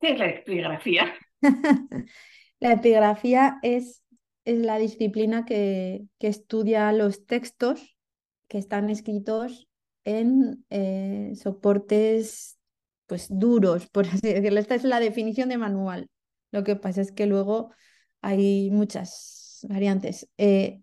¿Qué 0.00 0.12
es 0.12 0.18
la 0.18 0.30
epigrafía? 0.30 1.12
la 2.60 2.72
epigrafía 2.72 3.58
es, 3.60 4.02
es 4.46 4.58
la 4.60 4.78
disciplina 4.78 5.44
que, 5.44 6.04
que, 6.18 6.28
estudia 6.28 6.90
los 6.94 7.26
textos 7.26 7.98
que 8.48 8.56
están 8.56 8.88
escritos 8.88 9.68
en 10.06 10.64
eh, 10.70 11.32
soportes 11.34 12.58
pues 13.04 13.26
duros, 13.28 13.86
por 13.90 14.06
así 14.06 14.32
decirlo. 14.32 14.60
Esta 14.60 14.76
es 14.76 14.84
la 14.84 14.98
definición 14.98 15.50
de 15.50 15.58
manual. 15.58 16.08
Lo 16.52 16.64
que 16.64 16.74
pasa 16.74 17.02
es 17.02 17.12
que 17.12 17.26
luego 17.26 17.74
hay 18.20 18.70
muchas 18.70 19.64
variantes. 19.68 20.28
Eh, 20.38 20.82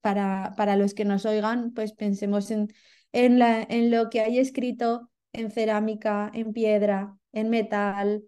para, 0.00 0.54
para 0.56 0.76
los 0.76 0.94
que 0.94 1.04
nos 1.04 1.24
oigan, 1.26 1.72
pues 1.72 1.92
pensemos 1.92 2.50
en, 2.50 2.68
en, 3.12 3.38
la, 3.38 3.62
en 3.62 3.90
lo 3.90 4.10
que 4.10 4.20
hay 4.20 4.38
escrito 4.38 5.10
en 5.32 5.50
cerámica, 5.50 6.30
en 6.34 6.52
piedra, 6.52 7.16
en 7.32 7.50
metal, 7.50 8.24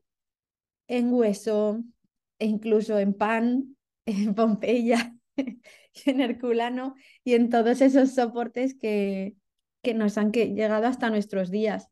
en 0.89 1.13
hueso, 1.13 1.83
e 2.39 2.47
incluso 2.47 2.99
en 2.99 3.15
pan, 3.15 3.77
en 4.07 4.35
Pompeya. 4.35 5.15
en 6.07 6.21
Herculano 6.21 6.95
y 7.23 7.35
en 7.35 7.51
todos 7.51 7.81
esos 7.81 8.15
soportes 8.15 8.75
que, 8.75 9.37
que 9.83 9.95
nos 9.95 10.19
han 10.19 10.33
llegado 10.33 10.87
hasta 10.87 11.11
nuestros 11.11 11.51
días. 11.51 11.89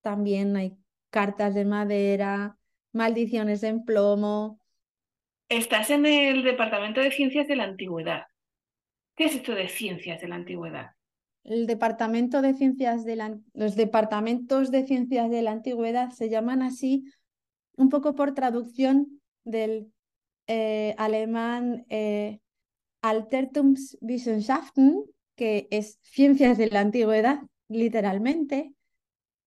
También 0.00 0.56
hay 0.56 0.76
cartas 1.10 1.54
de 1.54 1.64
madera, 1.64 2.58
maldiciones 2.92 3.62
en 3.62 3.84
plomo. 3.84 4.60
Estás 5.52 5.90
en 5.90 6.06
el 6.06 6.44
Departamento 6.44 7.02
de 7.02 7.10
Ciencias 7.10 7.46
de 7.46 7.56
la 7.56 7.64
Antigüedad. 7.64 8.22
¿Qué 9.14 9.24
es 9.24 9.34
esto 9.34 9.54
de 9.54 9.68
Ciencias 9.68 10.22
de 10.22 10.28
la 10.28 10.36
Antigüedad? 10.36 10.92
El 11.44 11.66
departamento 11.66 12.40
de 12.40 12.54
ciencias 12.54 13.04
de 13.04 13.16
la, 13.16 13.38
los 13.52 13.76
departamentos 13.76 14.70
de 14.70 14.86
ciencias 14.86 15.28
de 15.28 15.42
la 15.42 15.50
antigüedad 15.50 16.08
se 16.08 16.30
llaman 16.30 16.62
así 16.62 17.04
un 17.76 17.90
poco 17.90 18.14
por 18.14 18.32
traducción 18.32 19.20
del 19.44 19.92
eh, 20.46 20.94
alemán 20.96 21.84
eh, 21.90 22.38
Altertumswissenschaften, 23.02 25.04
que 25.36 25.68
es 25.70 25.98
ciencias 26.00 26.56
de 26.56 26.68
la 26.68 26.80
antigüedad, 26.80 27.42
literalmente, 27.68 28.72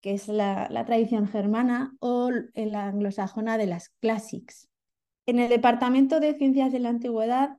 que 0.02 0.14
es 0.14 0.28
la, 0.28 0.68
la 0.70 0.86
tradición 0.86 1.28
germana, 1.28 1.96
o 2.00 2.30
la 2.54 2.90
anglosajona 2.90 3.58
de 3.58 3.66
las 3.66 3.90
classics. 3.90 4.70
En 5.25 5.39
el 5.39 5.50
departamento 5.50 6.20
de 6.20 6.36
ciencias 6.36 6.72
de 6.72 6.79
la 6.79 6.89
antigüedad 6.89 7.58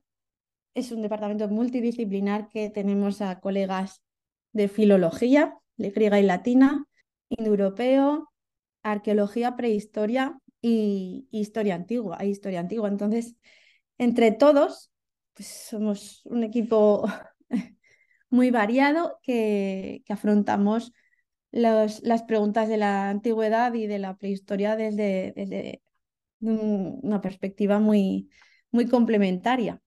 es 0.73 0.91
un 0.91 1.01
departamento 1.01 1.47
multidisciplinar 1.49 2.49
que 2.49 2.69
tenemos 2.69 3.21
a 3.21 3.39
colegas 3.39 4.01
de 4.53 4.67
filología, 4.69 5.57
griega 5.77 6.19
y 6.19 6.23
latina, 6.23 6.85
indoeuropeo, 7.29 8.31
arqueología, 8.83 9.55
prehistoria 9.55 10.39
y 10.61 11.27
historia 11.31 11.75
antigua. 11.75 12.17
Hay 12.19 12.29
historia 12.29 12.61
antigua. 12.61 12.87
Entonces, 12.87 13.35
entre 13.97 14.31
todos, 14.31 14.91
pues 15.33 15.47
somos 15.47 16.21
un 16.25 16.43
equipo 16.43 17.05
muy 18.29 18.49
variado 18.51 19.19
que, 19.23 20.03
que 20.05 20.13
afrontamos 20.13 20.93
las 21.51 22.23
preguntas 22.27 22.69
de 22.69 22.77
la 22.77 23.09
antigüedad 23.09 23.73
y 23.73 23.87
de 23.87 23.99
la 23.99 24.15
prehistoria 24.15 24.75
desde 24.75 25.81
una 26.39 27.21
perspectiva 27.21 27.79
muy, 27.79 28.29
muy 28.71 28.87
complementaria. 28.87 29.81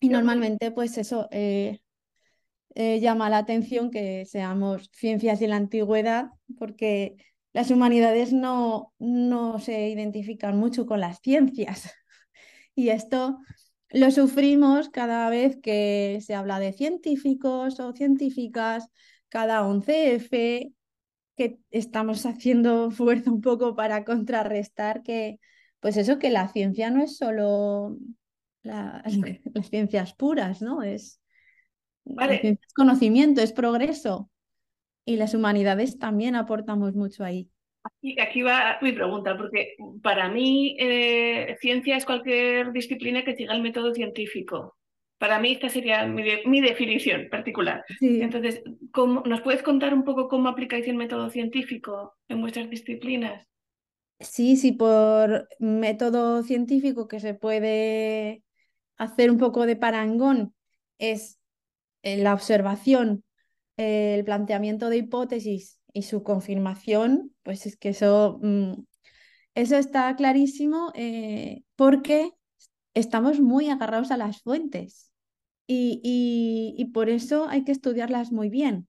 Y 0.00 0.08
normalmente, 0.08 0.70
pues 0.70 0.98
eso, 0.98 1.28
eh, 1.30 1.80
eh, 2.74 3.00
llama 3.00 3.30
la 3.30 3.38
atención 3.38 3.90
que 3.90 4.26
seamos 4.26 4.90
ciencias 4.92 5.40
de 5.40 5.48
la 5.48 5.56
antigüedad, 5.56 6.30
porque 6.58 7.16
las 7.52 7.70
humanidades 7.70 8.32
no, 8.34 8.92
no 8.98 9.58
se 9.58 9.88
identifican 9.88 10.58
mucho 10.58 10.86
con 10.86 11.00
las 11.00 11.20
ciencias. 11.20 11.90
Y 12.78 12.90
esto 12.90 13.38
lo 13.88 14.10
sufrimos 14.10 14.90
cada 14.90 15.30
vez 15.30 15.56
que 15.62 16.18
se 16.20 16.34
habla 16.34 16.58
de 16.60 16.74
científicos 16.74 17.80
o 17.80 17.94
científicas, 17.94 18.86
cada 19.30 19.62
11F, 19.66 20.74
que 21.36 21.58
estamos 21.70 22.26
haciendo 22.26 22.90
fuerza 22.90 23.30
un 23.30 23.40
poco 23.40 23.74
para 23.74 24.04
contrarrestar 24.04 25.02
que, 25.02 25.38
pues 25.86 25.98
eso, 25.98 26.18
que 26.18 26.30
la 26.30 26.48
ciencia 26.48 26.90
no 26.90 27.00
es 27.00 27.16
solo 27.16 27.96
las 28.64 29.70
ciencias 29.70 30.16
puras, 30.16 30.60
¿no? 30.60 30.82
Es, 30.82 31.22
es 32.04 32.58
conocimiento, 32.74 33.40
es 33.40 33.52
progreso. 33.52 34.28
Y 35.04 35.14
las 35.14 35.32
humanidades 35.32 35.96
también 36.00 36.34
aportamos 36.34 36.96
mucho 36.96 37.22
ahí. 37.22 37.50
Aquí, 37.84 38.20
aquí 38.20 38.42
va 38.42 38.78
mi 38.82 38.90
pregunta, 38.90 39.36
porque 39.36 39.76
para 40.02 40.28
mí 40.28 40.76
eh, 40.80 41.56
ciencia 41.60 41.96
es 41.96 42.04
cualquier 42.04 42.72
disciplina 42.72 43.22
que 43.22 43.36
siga 43.36 43.54
el 43.54 43.62
método 43.62 43.94
científico. 43.94 44.76
Para 45.18 45.38
mí 45.38 45.52
esta 45.52 45.68
sería 45.68 46.04
mi, 46.04 46.60
definición 46.62 47.28
particular. 47.30 47.84
Entonces, 48.00 48.60
¿cómo, 48.90 49.22
¿nos 49.24 49.40
puedes 49.40 49.62
contar 49.62 49.94
un 49.94 50.02
poco 50.02 50.26
cómo 50.26 50.48
aplicáis 50.48 50.88
el 50.88 50.96
método 50.96 51.30
científico 51.30 52.16
en 52.26 52.40
vuestras 52.40 52.68
disciplinas? 52.68 53.46
Sí, 54.20 54.56
sí, 54.56 54.72
por 54.72 55.48
método 55.58 56.42
científico 56.42 57.06
que 57.06 57.20
se 57.20 57.34
puede 57.34 58.42
hacer 58.96 59.30
un 59.30 59.38
poco 59.38 59.66
de 59.66 59.76
parangón 59.76 60.54
es 60.98 61.38
la 62.02 62.34
observación, 62.34 63.24
el 63.76 64.24
planteamiento 64.24 64.90
de 64.90 64.98
hipótesis 64.98 65.80
y 65.92 66.02
su 66.02 66.22
confirmación, 66.22 67.34
pues 67.42 67.66
es 67.66 67.76
que 67.76 67.90
eso, 67.90 68.38
mm, 68.42 68.84
eso 69.54 69.76
está 69.76 70.14
clarísimo 70.16 70.92
eh, 70.94 71.64
porque 71.76 72.30
estamos 72.94 73.40
muy 73.40 73.68
agarrados 73.70 74.10
a 74.10 74.16
las 74.18 74.42
fuentes 74.42 75.12
y, 75.66 76.00
y, 76.78 76.84
por 76.92 77.08
eso 77.10 77.48
hay 77.48 77.64
que 77.64 77.72
estudiarlas 77.72 78.32
muy 78.32 78.50
bien. 78.50 78.88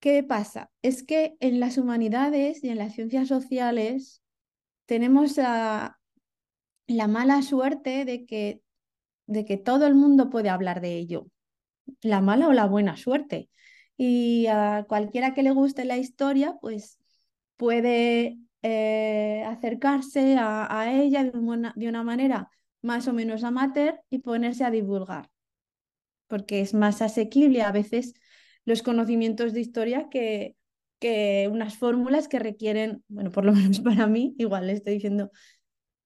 ¿Qué 0.00 0.22
pasa? 0.22 0.70
Es 0.82 1.02
que 1.02 1.36
en 1.40 1.60
las 1.60 1.78
humanidades 1.78 2.64
y 2.64 2.70
en 2.70 2.78
las 2.78 2.94
ciencias 2.94 3.28
sociales 3.28 4.19
tenemos 4.90 5.36
la 5.36 5.96
mala 6.88 7.42
suerte 7.42 8.04
de 8.04 8.26
que, 8.26 8.60
de 9.26 9.44
que 9.44 9.56
todo 9.56 9.86
el 9.86 9.94
mundo 9.94 10.30
puede 10.30 10.48
hablar 10.48 10.80
de 10.80 10.96
ello 10.96 11.28
la 12.02 12.20
mala 12.20 12.48
o 12.48 12.52
la 12.52 12.66
buena 12.66 12.96
suerte. 12.96 13.48
Y 13.96 14.48
a 14.48 14.84
cualquiera 14.88 15.32
que 15.32 15.44
le 15.44 15.52
guste 15.52 15.84
la 15.84 15.96
historia, 15.96 16.56
pues 16.60 16.98
puede 17.56 18.40
eh, 18.62 19.44
acercarse 19.46 20.36
a, 20.40 20.92
ella 20.92 21.22
de 21.22 21.38
una, 21.38 21.72
de 21.76 21.88
una 21.88 22.02
manera 22.02 22.50
más 22.82 23.06
o 23.06 23.12
menos 23.12 23.44
amateur 23.44 24.00
y 24.10 24.18
ponerse 24.18 24.64
a 24.64 24.72
divulgar, 24.72 25.30
porque 26.26 26.62
es 26.62 26.74
más 26.74 27.00
asequible 27.00 27.62
a 27.62 27.70
veces 27.70 28.14
los 28.64 28.82
conocimientos 28.82 29.52
de 29.52 29.60
historia 29.60 30.08
que, 30.10 30.56
que 31.00 31.48
unas 31.52 31.76
fórmulas 31.76 32.28
que 32.28 32.38
requieren, 32.38 33.02
bueno, 33.08 33.30
por 33.32 33.44
lo 33.44 33.52
menos 33.54 33.80
para 33.80 34.06
mí, 34.06 34.34
igual 34.38 34.68
le 34.68 34.74
estoy 34.74 34.94
diciendo, 34.94 35.30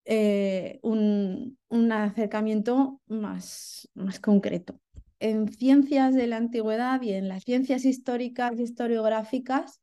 eh, 0.06 0.80
un, 0.82 1.58
un, 1.68 1.92
acercamiento 1.92 3.00
más, 3.06 3.90
más 3.94 4.20
concreto 4.20 4.80
en 5.24 5.48
ciencias 5.48 6.14
de 6.14 6.26
la 6.26 6.36
antigüedad 6.36 7.00
y 7.00 7.14
en 7.14 7.28
las 7.28 7.44
ciencias 7.44 7.86
históricas 7.86 8.58
y 8.58 8.62
historiográficas 8.62 9.80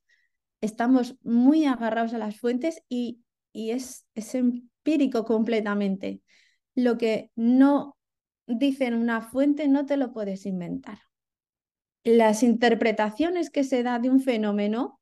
estamos 0.61 1.15
muy 1.23 1.65
agarrados 1.65 2.13
a 2.13 2.19
las 2.19 2.37
fuentes 2.37 2.83
y, 2.87 3.23
y 3.51 3.71
es, 3.71 4.05
es 4.13 4.35
empírico 4.35 5.25
completamente. 5.25 6.21
Lo 6.75 6.99
que 6.99 7.31
no 7.35 7.97
dice 8.45 8.85
en 8.85 8.93
una 8.93 9.21
fuente 9.21 9.67
no 9.67 9.87
te 9.87 9.97
lo 9.97 10.13
puedes 10.13 10.45
inventar. 10.45 10.99
Las 12.03 12.43
interpretaciones 12.43 13.49
que 13.49 13.63
se 13.63 13.81
da 13.81 13.97
de 13.97 14.11
un 14.11 14.21
fenómeno, 14.21 14.99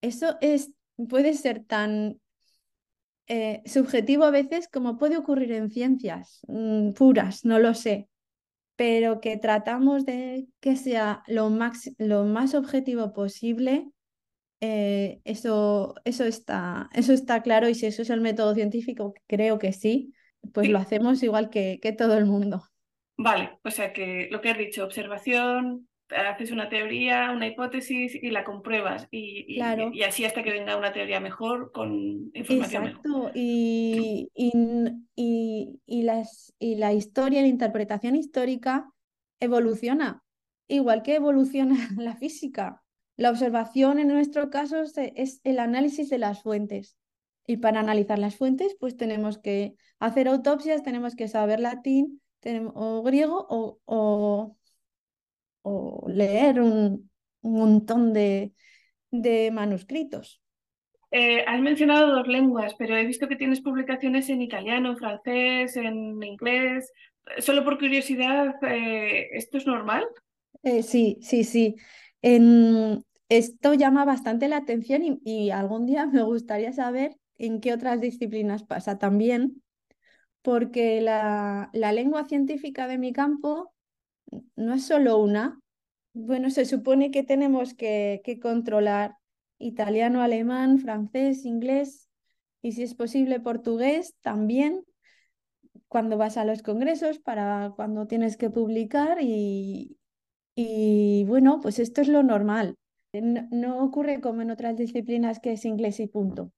eso 0.00 0.36
es, 0.40 0.72
puede 1.08 1.34
ser 1.34 1.64
tan 1.64 2.20
eh, 3.26 3.62
subjetivo 3.66 4.24
a 4.24 4.30
veces 4.30 4.68
como 4.68 4.98
puede 4.98 5.16
ocurrir 5.16 5.52
en 5.52 5.70
ciencias 5.70 6.40
mm, 6.48 6.92
puras, 6.92 7.44
no 7.44 7.58
lo 7.58 7.74
sé 7.74 8.10
pero 8.80 9.20
que 9.20 9.36
tratamos 9.36 10.06
de 10.06 10.46
que 10.58 10.74
sea 10.74 11.22
lo, 11.26 11.50
lo 11.98 12.24
más 12.24 12.54
objetivo 12.54 13.12
posible, 13.12 13.90
eh, 14.62 15.20
eso, 15.24 15.96
eso, 16.06 16.24
está, 16.24 16.88
eso 16.94 17.12
está 17.12 17.42
claro 17.42 17.68
y 17.68 17.74
si 17.74 17.84
eso 17.84 18.00
es 18.00 18.08
el 18.08 18.22
método 18.22 18.54
científico, 18.54 19.12
creo 19.26 19.58
que 19.58 19.74
sí, 19.74 20.14
pues 20.54 20.70
lo 20.70 20.78
hacemos 20.78 21.22
igual 21.22 21.50
que, 21.50 21.78
que 21.82 21.92
todo 21.92 22.16
el 22.16 22.24
mundo. 22.24 22.64
Vale, 23.18 23.58
o 23.64 23.70
sea 23.70 23.92
que 23.92 24.28
lo 24.30 24.40
que 24.40 24.48
has 24.48 24.56
dicho, 24.56 24.82
observación, 24.82 25.86
haces 26.12 26.50
una 26.50 26.68
teoría, 26.68 27.30
una 27.30 27.46
hipótesis 27.46 28.14
y 28.14 28.30
la 28.30 28.44
compruebas. 28.44 29.08
Y, 29.10 29.56
claro. 29.56 29.90
y, 29.92 30.02
así 30.02 30.24
hasta 30.24 30.42
que 30.42 30.50
venga 30.50 30.76
una 30.76 30.92
teoría 30.92 31.20
mejor 31.20 31.72
con 31.72 32.30
información 32.34 32.86
Exacto. 32.86 33.30
Y, 33.34 34.30
y, 34.34 36.02
las, 36.02 36.54
y 36.58 36.76
la 36.76 36.92
historia, 36.92 37.42
la 37.42 37.48
interpretación 37.48 38.16
histórica 38.16 38.90
evoluciona, 39.40 40.22
igual 40.68 41.02
que 41.02 41.16
evoluciona 41.16 41.76
la 41.98 42.16
física. 42.16 42.82
La 43.16 43.30
observación 43.30 43.98
en 43.98 44.08
nuestro 44.08 44.50
caso 44.50 44.82
es 44.82 45.40
el 45.44 45.58
análisis 45.58 46.08
de 46.08 46.18
las 46.18 46.42
fuentes. 46.42 46.96
Y 47.46 47.56
para 47.56 47.80
analizar 47.80 48.18
las 48.18 48.36
fuentes, 48.36 48.76
pues 48.78 48.96
tenemos 48.96 49.38
que 49.38 49.74
hacer 49.98 50.28
autopsias, 50.28 50.82
tenemos 50.82 51.16
que 51.16 51.28
saber 51.28 51.60
latín 51.60 52.20
o 52.74 53.02
griego 53.02 53.46
o 53.50 53.80
o 53.84 54.56
leer 56.08 56.60
un, 56.60 57.10
montón 57.42 58.12
de, 58.12 58.52
manuscritos. 59.52 60.42
Eh, 61.10 61.44
has 61.46 61.60
mencionado 61.60 62.14
dos 62.14 62.28
lenguas, 62.28 62.74
pero 62.78 62.96
he 62.96 63.04
visto 63.04 63.26
que 63.26 63.36
tienes 63.36 63.60
publicaciones 63.60 64.28
en 64.28 64.42
italiano, 64.42 64.90
en 64.90 64.96
francés, 64.96 65.76
en 65.76 66.22
inglés. 66.22 66.92
Solo 67.38 67.64
por 67.64 67.78
curiosidad, 67.78 68.54
eh, 68.62 69.28
¿esto 69.32 69.58
es 69.58 69.66
normal? 69.66 70.06
Eh, 70.62 70.82
sí, 70.82 71.18
sí, 71.20 71.44
sí. 71.44 71.76
En... 72.22 73.04
Esto 73.28 73.74
llama 73.74 74.04
bastante 74.04 74.48
la 74.48 74.56
atención 74.56 75.04
y, 75.04 75.20
y, 75.24 75.50
algún 75.50 75.86
día 75.86 76.06
me 76.12 76.22
gustaría 76.22 76.72
saber 76.72 77.16
en 77.38 77.60
qué 77.60 77.72
otras 77.72 78.00
disciplinas 78.00 78.64
pasa 78.64 78.98
también, 78.98 79.62
porque 80.42 81.00
la, 81.00 81.70
lengua 81.72 82.24
científica 82.24 82.86
de 82.86 82.98
mi 82.98 83.12
campo 83.12 83.72
no 84.56 84.74
es 84.74 84.86
solo 84.86 85.18
una. 85.18 85.60
Bueno, 86.12 86.50
se 86.50 86.64
supone 86.64 87.10
que 87.10 87.22
tenemos 87.22 87.74
que, 87.74 88.20
que 88.24 88.40
controlar 88.40 89.16
italiano, 89.58 90.22
alemán, 90.22 90.78
francés, 90.78 91.44
inglés 91.44 92.08
y 92.62 92.72
si 92.72 92.82
es 92.82 92.94
posible 92.94 93.40
portugués 93.40 94.14
también 94.20 94.84
cuando 95.88 96.16
vas 96.16 96.36
a 96.36 96.44
los 96.44 96.62
congresos, 96.62 97.18
para 97.18 97.72
cuando 97.74 98.06
tienes 98.06 98.36
que 98.36 98.48
publicar 98.48 99.18
y, 99.20 99.98
y 100.54 101.24
bueno, 101.26 101.60
pues 101.60 101.78
esto 101.78 102.00
es 102.00 102.08
lo 102.08 102.22
normal. 102.22 102.76
No, 103.12 103.82
ocurre 103.82 104.20
como 104.20 104.42
en 104.42 104.52
otras 104.52 104.76
disciplinas 104.76 105.40
que 105.40 105.52
es 105.52 105.64
inglés 105.64 105.98
y 105.98 106.06
punto. 106.06 106.52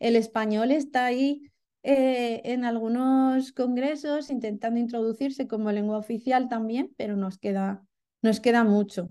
El 0.00 0.16
español 0.16 0.72
está 0.72 1.06
ahí 1.06 1.51
eh, 1.82 2.42
en 2.44 2.64
algunos 2.64 3.52
congresos 3.52 4.30
intentando 4.30 4.78
introducirse 4.78 5.48
como 5.48 5.72
lengua 5.72 5.98
oficial 5.98 6.48
también, 6.48 6.94
pero 6.96 7.16
nos 7.16 7.38
queda, 7.38 7.84
nos 8.22 8.40
queda 8.40 8.64
mucho. 8.64 9.10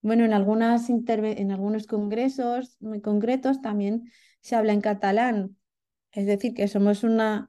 Bueno, 0.00 0.24
en, 0.24 0.32
algunas 0.32 0.88
en 0.90 1.50
algunos 1.50 1.86
congresos 1.86 2.76
muy 2.80 3.00
concretos 3.00 3.62
también 3.62 4.10
se 4.40 4.54
habla 4.54 4.72
en 4.72 4.82
catalán, 4.82 5.56
es 6.12 6.26
decir, 6.26 6.54
que 6.54 6.68
somos 6.68 7.04
una, 7.04 7.48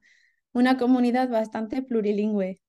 una 0.54 0.77
comunidad 0.77 1.30
bastante 1.30 1.82
plurilingüe. 1.82 2.62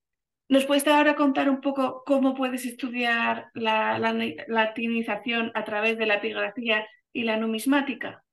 ¿Nos 0.49 0.65
puedes 0.65 0.87
ahora 0.87 1.15
contar 1.15 1.49
un 1.49 1.59
poco 1.59 2.03
cómo 2.05 2.33
puedes 2.33 2.65
estudiar 2.65 3.49
la, 3.53 3.99
latinización 4.47 5.51
a 5.55 5.65
través 5.65 5.97
de 5.97 6.05
la 6.05 6.15
epigrafía 6.15 6.85
y 7.11 7.23
la 7.23 7.35
numismática? 7.35 8.23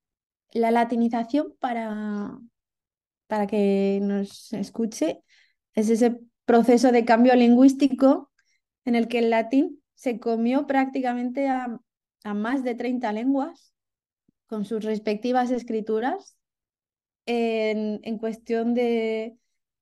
La 0.53 0.71
latinización, 0.71 1.55
para, 1.59 2.39
para 3.27 3.47
que 3.47 4.01
nos 4.03 4.53
escuche, 4.53 5.23
es 5.75 5.91
ese 5.91 6.19
proceso 6.45 6.93
de 6.93 7.05
cambio 7.05 7.35
lingüístico 7.35 8.31
en 8.85 8.95
el 8.95 9.09
que 9.09 9.21
el 9.21 9.31
latín 9.31 9.83
se 9.95 10.19
comió 10.19 10.67
prácticamente 10.67 11.49
a, 11.49 11.81
a 12.25 12.35
más 12.35 12.65
de 12.65 12.75
30 12.75 13.13
lenguas 13.13 13.75
con 14.47 14.65
sus 14.65 14.85
respectivas 14.85 15.51
escrituras 15.51 16.37
en, 17.27 18.01
en 18.03 18.19
cuestión 18.19 18.75
de, 18.75 19.37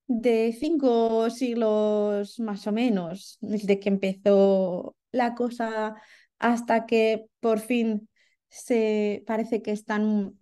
de 0.06 0.56
cinco 0.58 1.30
siglos 1.30 2.38
más 2.40 2.66
o 2.66 2.72
menos, 2.72 3.38
desde 3.40 3.80
que 3.80 3.88
empezó 3.88 4.96
la 5.10 5.34
cosa 5.34 5.96
hasta 6.38 6.86
que 6.86 7.26
por 7.40 7.60
fin 7.60 8.08
se 8.48 9.24
parece 9.26 9.62
que 9.62 9.72
están 9.72 10.38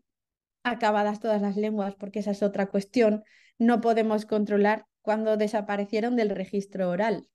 acabadas 0.63 1.21
todas 1.21 1.43
las 1.43 1.57
lenguas, 1.57 1.95
porque 1.95 2.21
esa 2.21 2.33
es 2.33 2.43
otra 2.43 2.67
cuestión, 2.67 3.25
no 3.59 3.81
podemos 3.81 4.27
controlar 4.27 4.87
cuando 5.03 5.37
desaparecieron 5.37 6.17
del 6.17 6.31
registro 6.31 6.91
oral, 6.91 7.29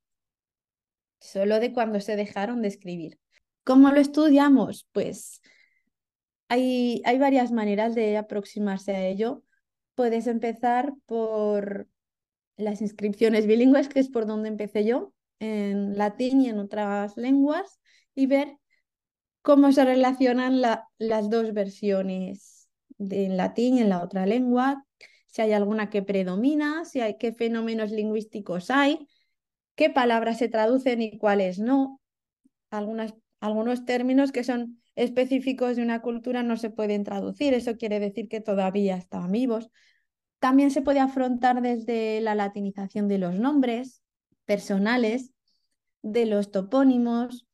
solo 1.19 1.59
de 1.59 1.73
cuando 1.73 1.99
se 1.99 2.15
dejaron 2.15 2.61
de 2.61 2.67
escribir. 2.67 3.19
¿Cómo 3.63 3.89
lo 3.91 3.99
estudiamos? 3.99 4.87
Pues 4.91 5.41
hay, 6.49 7.01
hay 7.05 7.17
varias 7.17 7.51
maneras 7.51 7.95
de 7.95 8.17
aproximarse 8.17 8.95
a 8.95 9.05
ello. 9.05 9.43
Puedes 9.95 10.27
empezar 10.27 10.93
por 11.05 11.87
las 12.57 12.81
inscripciones 12.81 13.47
bilingües, 13.47 13.89
que 13.89 13.99
es 13.99 14.09
por 14.09 14.25
donde 14.27 14.49
empecé 14.49 14.85
yo, 14.85 15.13
en 15.39 15.97
latín 15.97 16.41
y 16.41 16.49
en 16.49 16.59
otras 16.59 17.17
lenguas, 17.17 17.79
y 18.13 18.27
ver 18.27 18.57
cómo 19.41 19.71
se 19.71 19.83
relacionan 19.83 20.61
las 20.61 21.29
dos 21.29 21.53
versiones 21.53 22.54
en 22.99 23.37
latín 23.37 23.77
en 23.77 23.89
la 23.89 24.03
otra 24.03 24.25
lengua, 24.25 24.85
si 25.27 25.41
hay 25.41 25.51
alguna 25.51 25.89
que 25.89 26.01
predomina, 26.01 26.85
si 26.85 27.01
hay 27.01 27.17
qué 27.17 27.33
fenómenos 27.33 27.91
lingüísticos 27.91 28.71
hay, 28.71 29.07
qué 29.75 29.89
palabras 29.89 30.37
se 30.37 30.47
traducen 30.47 31.01
y 31.01 31.17
cuáles 31.17 31.59
no. 31.59 32.01
Algunos 32.69 33.85
términos 33.85 34.31
que 34.31 34.43
son 34.43 34.81
específicos 34.95 35.75
de 35.75 35.83
una 35.83 36.01
cultura 36.01 36.41
no 36.41 36.55
se 36.57 36.69
pueden 36.69 37.03
traducir, 37.03 37.53
eso 37.53 37.75
quiere 37.75 37.99
decir 37.99 38.29
que 38.29 38.41
todavía 38.41 38.95
están 38.95 39.31
vivos. 39.31 39.69
También 40.39 40.71
se 40.71 40.81
puede 40.81 40.99
afrontar 40.99 41.61
desde 41.61 42.21
la 42.21 42.35
latinización 42.35 43.07
de 43.07 43.17
los 43.17 43.35
nombres 43.35 44.01
personales, 44.45 45.31
de 46.01 46.25
los 46.25 46.51
topónimos 46.51 47.45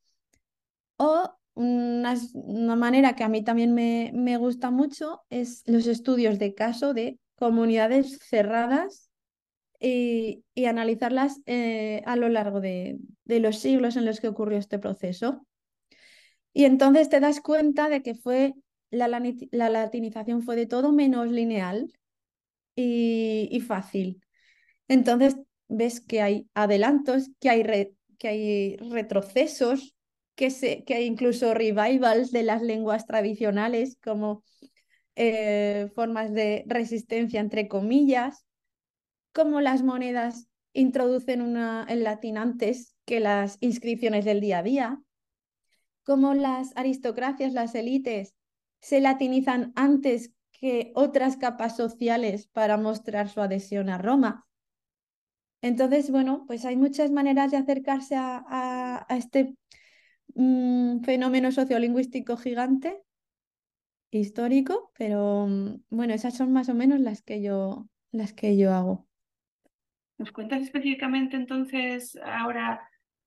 o 0.98 1.36
una, 1.62 2.76
manera 2.76 3.16
que 3.16 3.24
a 3.24 3.30
mí 3.30 3.44
también 3.44 3.74
me, 3.74 4.12
me, 4.14 4.38
gusta 4.38 4.72
mucho 4.72 5.22
es 5.30 5.64
los 5.66 5.88
estudios 5.88 6.40
de 6.40 6.54
caso 6.54 6.94
de 6.94 7.20
comunidades 7.36 8.20
cerradas 8.20 9.10
y, 9.80 10.44
analizarlas 10.66 11.42
eh, 11.46 12.04
a 12.06 12.16
lo 12.16 12.30
largo 12.30 12.62
de, 12.62 13.00
de, 13.26 13.40
los 13.40 13.58
siglos 13.58 13.96
en 13.96 14.06
los 14.06 14.20
que 14.20 14.28
ocurrió 14.28 14.58
este 14.58 14.80
proceso. 14.80 15.46
Y 16.54 16.66
entonces 16.66 17.10
te 17.10 17.20
das 17.20 17.42
cuenta 17.42 17.90
de 17.90 18.04
que 18.04 18.16
fue 18.16 18.54
la, 18.92 19.08
la 19.08 19.70
latinización 19.70 20.44
fue 20.44 20.56
de 20.56 20.68
todo 20.68 20.92
menos 20.92 21.32
lineal 21.32 21.92
y, 22.76 23.60
fácil. 23.66 24.22
Entonces 24.88 25.38
ves 25.68 26.02
que 26.02 26.22
hay 26.22 26.50
adelantos, 26.54 27.30
que 27.40 27.50
hay, 27.50 27.96
que 28.18 28.28
hay 28.28 28.78
retrocesos, 28.78 29.96
que, 30.42 30.50
se, 30.50 30.84
que 30.86 31.04
incluso 31.04 31.54
revivals 31.54 32.32
de 32.32 32.42
las 32.42 32.64
lenguas 32.64 33.06
tradicionales 33.06 34.00
como 34.04 34.44
eh, 35.16 35.92
formas 35.94 36.34
de 36.34 36.64
resistencia 36.66 37.40
entre 37.40 37.68
comillas, 37.68 38.44
como 39.34 39.62
las 39.62 39.84
monedas 39.84 40.48
introducen 40.74 41.44
una, 41.44 41.86
el 41.88 42.02
latín 42.02 42.40
antes 42.40 42.96
que 43.06 43.20
las 43.20 43.60
inscripciones 43.60 44.26
del 44.26 44.42
día 44.42 44.58
a 44.58 44.64
día, 44.64 45.02
como 46.04 46.34
las 46.34 46.76
aristocracias, 46.76 47.54
las 47.54 47.76
élites, 47.76 48.34
se 48.80 49.00
latinizan 49.00 49.72
antes 49.76 50.32
que 50.54 50.92
otras 50.96 51.38
capas 51.38 51.78
sociales 51.78 52.48
para 52.48 52.78
mostrar 52.78 53.30
su 53.30 53.42
adhesión 53.42 53.90
a 53.90 54.00
Roma. 54.00 54.48
Entonces, 55.62 56.10
bueno, 56.10 56.46
pues 56.48 56.66
hay 56.66 56.78
muchas 56.78 57.12
maneras 57.12 57.52
de 57.52 57.58
acercarse 57.58 58.16
a, 58.18 59.06
este 59.10 59.56
mm, 60.36 61.02
fenómeno 61.04 61.52
sociolingüístico 61.52 62.38
gigante, 62.38 63.04
histórico, 64.12 64.92
pero 64.98 65.48
mm, 65.48 65.84
bueno, 65.90 66.14
esas 66.14 66.36
son 66.36 66.52
más 66.52 66.70
o 66.70 66.74
menos 66.74 67.00
las 67.00 67.22
que 67.22 67.42
yo, 67.42 67.88
las 68.12 68.34
que 68.34 68.58
yo 68.58 68.74
hago. 68.74 69.08
¿Nos 70.18 70.32
cuentas 70.32 70.62
específicamente 70.62 71.36
entonces 71.36 72.18
ahora 72.24 72.82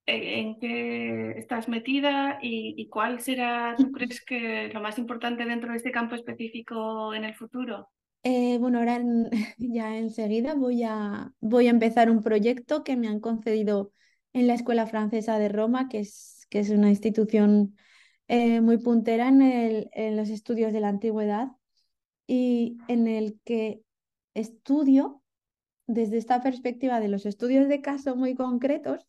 en 0.07 0.59
qué 0.59 1.31
estás 1.39 1.69
metida 1.69 2.39
y, 2.43 2.89
cuál 2.89 3.21
será, 3.21 3.75
tú 3.77 3.91
crees 3.91 4.23
que 4.25 4.71
lo 4.73 4.81
más 4.81 4.99
importante 4.99 5.45
dentro 5.45 5.71
de 5.71 5.79
este 5.79 5.91
campo 5.91 6.15
específico 6.15 7.15
en 7.15 7.25
el 7.25 7.35
futuro? 7.35 7.89
Eh, 8.23 8.59
bueno, 8.59 8.79
ahora 8.79 9.01
ya 9.59 9.97
enseguida 9.97 10.55
voy 10.55 10.83
a, 10.83 11.33
voy 11.41 11.67
a 11.69 11.71
empezar 11.71 12.11
un 12.11 12.23
proyecto 12.23 12.85
que 12.85 12.97
me 12.97 13.09
han 13.09 13.21
concedido 13.21 13.93
en 14.33 14.47
la 14.47 14.55
Escuela 14.55 14.87
Francesa 14.87 15.39
de 15.39 15.49
Roma, 15.49 15.89
que 15.89 16.01
es, 16.01 16.34
que 16.51 16.61
es 16.61 16.71
una 16.71 16.91
institución 16.91 17.77
eh, 18.29 18.61
muy 18.61 18.79
puntera 18.79 19.29
en, 19.29 19.43
el, 19.43 19.91
en 19.93 20.17
los 20.17 20.29
estudios 20.31 20.73
de 20.73 20.81
la 20.81 20.89
antigüedad 20.89 21.49
y 22.27 22.79
en 22.89 23.07
el 23.07 23.39
que 23.45 23.83
estudio 24.35 25.23
desde 25.87 26.17
esta 26.19 26.43
perspectiva 26.43 27.01
de 27.01 27.09
los 27.09 27.27
estudios 27.27 27.69
de 27.69 27.83
caso 27.83 28.17
muy 28.17 28.35
concretos 28.35 29.07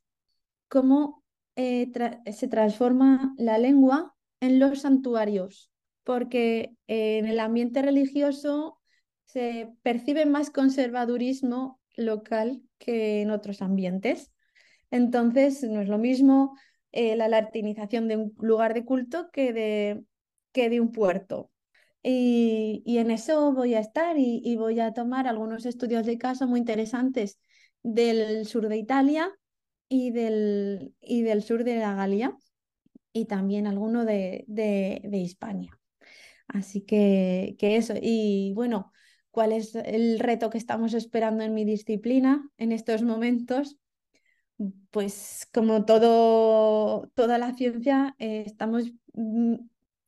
cómo 0.67 1.23
eh, 1.55 1.91
se 2.33 2.47
transforma 2.47 3.33
la 3.37 3.57
lengua 3.57 4.13
en 4.41 4.59
los 4.59 4.81
santuarios, 4.81 5.71
porque 6.03 6.75
eh, 6.87 7.17
en 7.19 7.27
el 7.27 7.39
ambiente 7.39 7.81
religioso 7.81 8.79
se 9.25 9.73
percibe 9.81 10.25
más 10.25 10.49
conservadurismo 10.49 11.79
local 11.95 12.61
que 12.77 13.21
en 13.21 13.31
otros 13.31 13.61
ambientes. 13.61 14.31
Entonces, 14.91 15.63
no 15.63 15.81
es 15.81 15.87
lo 15.87 15.97
mismo 15.97 16.57
eh, 16.95 17.15
la 17.15 17.27
latinización 17.27 18.08
de 18.08 18.17
un 18.17 18.36
lugar 18.39 18.73
de 18.73 18.86
culto 18.86 19.29
que 19.31 19.53
de, 19.53 20.03
que 20.51 20.69
de 20.69 20.81
un 20.81 20.91
puerto. 20.91 21.51
Y, 22.03 22.84
en 22.86 23.12
eso 23.12 23.51
voy 23.53 23.73
a 23.73 23.79
estar 23.79 24.17
y 24.17 24.55
voy 24.58 24.79
a 24.79 24.93
tomar 24.93 25.27
algunos 25.27 25.65
estudios 25.65 26.05
de 26.05 26.17
caso 26.19 26.47
muy 26.47 26.60
interesantes 26.60 27.39
del 27.84 28.45
sur 28.45 28.67
de 28.67 28.77
Italia 28.77 29.31
y 29.89 30.12
del, 30.12 30.93
y 31.01 31.21
del 31.21 31.43
sur 31.43 31.63
de 31.63 31.77
la 31.77 31.95
Galia 31.95 32.36
y 33.13 33.25
también 33.25 33.67
alguno 33.67 34.05
de, 34.05 34.43
de, 34.47 35.01
de 35.03 35.17
Hispania. 35.17 35.79
Así 36.47 36.81
que, 36.81 37.55
que, 37.60 37.77
eso. 37.77 37.93
Y 38.01 38.53
bueno, 38.55 38.91
¿cuál 39.31 39.51
es 39.51 39.75
el 39.75 40.19
reto 40.19 40.49
que 40.49 40.58
estamos 40.58 40.93
esperando 40.93 41.43
en 41.43 41.53
mi 41.53 41.65
disciplina 41.65 42.49
en 42.58 42.71
estos 42.71 43.03
momentos? 43.03 43.77
Pues 44.91 45.47
como 45.53 45.85
todo, 45.85 47.09
toda 47.13 47.37
la 47.37 47.53
ciencia, 47.53 48.15
eh, 48.19 48.43
estamos, 48.45 48.91
mm, 49.13 49.55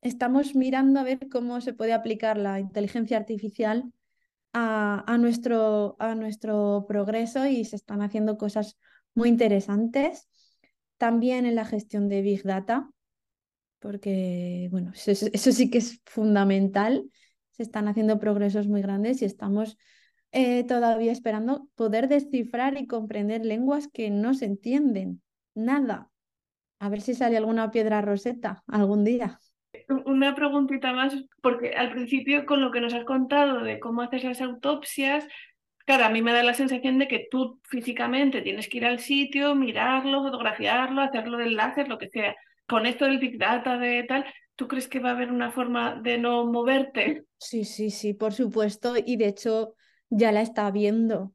estamos 0.01 0.55
mirando 0.55 0.99
a 0.99 1.03
ver 1.03 1.27
cómo 1.29 1.59
se 1.59 1.73
puede 1.73 1.93
aplicar 1.93 2.37
la 2.37 2.59
inteligencia 2.59 3.17
artificial 3.17 3.91
a, 4.53 5.17
nuestro, 5.19 5.95
a 5.99 6.15
nuestro 6.15 6.85
progreso 6.87 7.45
y 7.45 7.65
se 7.65 7.75
están 7.75 8.01
haciendo 8.01 8.37
cosas 8.37 8.77
muy 9.13 9.29
interesantes. 9.29 10.27
También 10.97 11.45
en 11.45 11.55
la 11.55 11.65
gestión 11.65 12.09
de 12.09 12.21
Big 12.21 12.43
Data, 12.43 12.89
porque 13.79 14.67
bueno, 14.71 14.93
eso, 14.95 15.51
sí 15.51 15.69
que 15.69 15.77
es 15.77 16.01
fundamental. 16.05 17.09
Se 17.51 17.63
están 17.63 17.87
haciendo 17.87 18.19
progresos 18.19 18.67
muy 18.67 18.81
grandes 18.81 19.21
y 19.21 19.25
estamos 19.25 19.77
eh, 20.39 20.63
todavía 20.65 21.11
esperando 21.11 21.67
poder 21.73 22.07
descifrar 22.07 22.77
y 22.77 22.85
comprender 22.85 23.43
lenguas 23.43 23.87
que 23.87 24.11
no 24.11 24.35
se 24.35 24.45
entienden. 24.45 25.23
Nada. 25.55 26.11
A 26.77 26.89
ver 26.89 27.01
si 27.01 27.15
sale 27.15 27.37
alguna 27.37 27.71
piedra 27.71 28.01
roseta 28.01 28.63
algún 28.67 29.03
día. 29.03 29.39
Una 30.05 30.35
preguntita 30.35 30.93
más, 30.93 31.15
porque 31.41 31.71
al 31.71 31.91
principio 31.91 32.45
con 32.45 32.61
lo 32.61 32.69
que 32.69 32.81
nos 32.81 32.93
has 32.93 33.03
contado 33.05 33.63
de 33.63 33.79
cómo 33.79 34.03
haces 34.03 34.23
las 34.25 34.39
autopsias, 34.39 35.27
claro, 35.87 36.05
a 36.05 36.09
mí 36.09 36.21
me 36.21 36.33
da 36.33 36.43
la 36.43 36.53
sensación 36.53 36.99
de 36.99 37.07
que 37.07 37.27
tú 37.31 37.59
físicamente 37.63 38.43
tienes 38.43 38.69
que 38.69 38.77
ir 38.77 38.85
al 38.85 38.99
sitio, 38.99 39.55
mirarlo, 39.55 40.21
fotografiarlo, 40.21 41.01
hacerlo 41.01 41.39
de 41.39 41.45
enlaces, 41.45 41.87
lo 41.87 41.97
que 41.97 42.09
sea. 42.09 42.35
Con 42.67 42.85
esto 42.85 43.05
del 43.05 43.17
Big 43.17 43.39
Data, 43.39 43.79
de 43.79 44.03
tal, 44.03 44.23
¿tú 44.55 44.67
crees 44.67 44.87
que 44.87 44.99
va 44.99 45.09
a 45.09 45.13
haber 45.13 45.31
una 45.31 45.49
forma 45.49 45.95
de 45.95 46.19
no 46.19 46.45
moverte? 46.45 47.23
Sí, 47.39 47.65
sí, 47.65 47.89
sí, 47.89 48.13
por 48.13 48.33
supuesto. 48.33 48.93
Y 49.03 49.15
de 49.15 49.29
hecho 49.29 49.73
ya 50.09 50.31
la 50.31 50.41
está 50.41 50.69
viendo. 50.71 51.33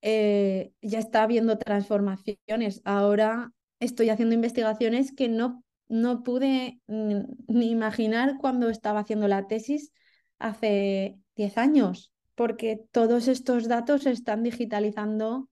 Eh, 0.00 0.72
ya 0.80 0.98
está 0.98 1.26
viendo 1.26 1.58
transformaciones. 1.58 2.80
Ahora 2.84 3.52
estoy 3.80 4.10
haciendo 4.10 4.34
investigaciones 4.34 5.12
que 5.12 5.28
no 5.28 5.62
no 5.92 6.22
pude 6.22 6.80
ni 6.86 7.70
imaginar 7.70 8.38
cuando 8.40 8.70
estaba 8.70 9.00
haciendo 9.00 9.28
la 9.28 9.46
tesis 9.46 9.92
hace 10.38 11.18
10 11.36 11.58
años, 11.58 12.10
porque 12.34 12.80
todos 12.92 13.28
estos 13.28 13.68
datos 13.68 14.04
se 14.04 14.10
están 14.10 14.42
digitalizando 14.42 15.50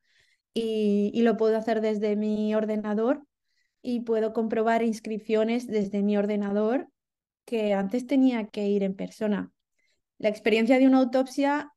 y, 0.54 1.20
lo 1.20 1.36
puedo 1.36 1.58
hacer 1.58 1.82
desde 1.82 2.16
mi 2.16 2.54
ordenador 2.54 3.22
y 3.82 4.00
puedo 4.00 4.32
comprobar 4.32 4.82
inscripciones 4.82 5.66
desde 5.66 6.02
mi 6.02 6.16
ordenador 6.16 6.88
que 7.44 7.74
antes 7.74 8.06
tenía 8.06 8.46
que 8.46 8.66
ir 8.66 8.82
en 8.82 8.94
persona. 8.94 9.52
La 10.16 10.30
experiencia 10.30 10.78
de 10.78 10.86
una 10.86 10.98
autopsia 11.00 11.70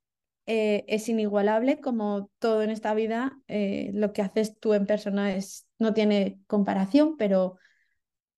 eh, 0.46 0.86
es 0.88 1.10
inigualable, 1.10 1.80
como 1.80 2.30
todo 2.40 2.64
en 2.64 2.70
esta 2.70 2.94
vida, 2.94 3.38
eh, 3.48 3.92
lo 3.94 4.14
que 4.14 4.22
haces 4.22 4.60
tú 4.60 4.74
en 4.74 4.86
persona 4.86 5.34
es, 5.36 5.68
no 5.80 5.94
tiene 5.94 6.40
comparación, 6.48 7.18
pero 7.18 7.58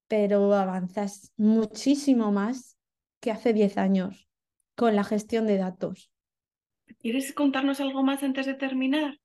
pero 0.08 0.54
avanzas 0.54 1.34
muchísimo 1.38 2.32
más 2.32 2.78
que 3.20 3.32
hace 3.32 3.54
10 3.54 3.78
años 3.78 4.28
con 4.76 4.96
la 4.96 5.04
gestión 5.04 5.48
de 5.48 5.58
datos. 5.58 6.12
¿Quieres 7.00 7.34
contarnos 7.34 7.80
algo 7.80 8.04
más 8.04 8.22
antes 8.24 8.46
de 8.46 8.54
terminar? 8.54 9.20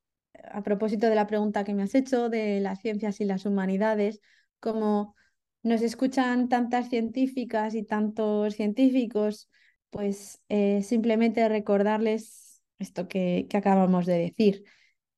A 0.52 0.62
propósito 0.62 1.08
de 1.08 1.14
la 1.14 1.26
pregunta 1.26 1.64
que 1.64 1.74
me 1.74 1.82
has 1.82 1.94
hecho 1.94 2.28
de 2.28 2.60
las 2.60 2.80
ciencias 2.80 3.20
y 3.20 3.24
las 3.24 3.44
humanidades, 3.44 4.20
como 4.58 5.14
nos 5.62 5.82
escuchan 5.82 6.48
tantas 6.48 6.88
científicas 6.88 7.74
y 7.74 7.84
tantos 7.84 8.54
científicos, 8.54 9.50
pues 9.90 10.40
eh, 10.48 10.82
simplemente 10.82 11.46
recordarles 11.48 12.49
esto 12.80 13.06
que, 13.08 13.46
acabamos 13.54 14.06
de 14.06 14.18
decir, 14.18 14.64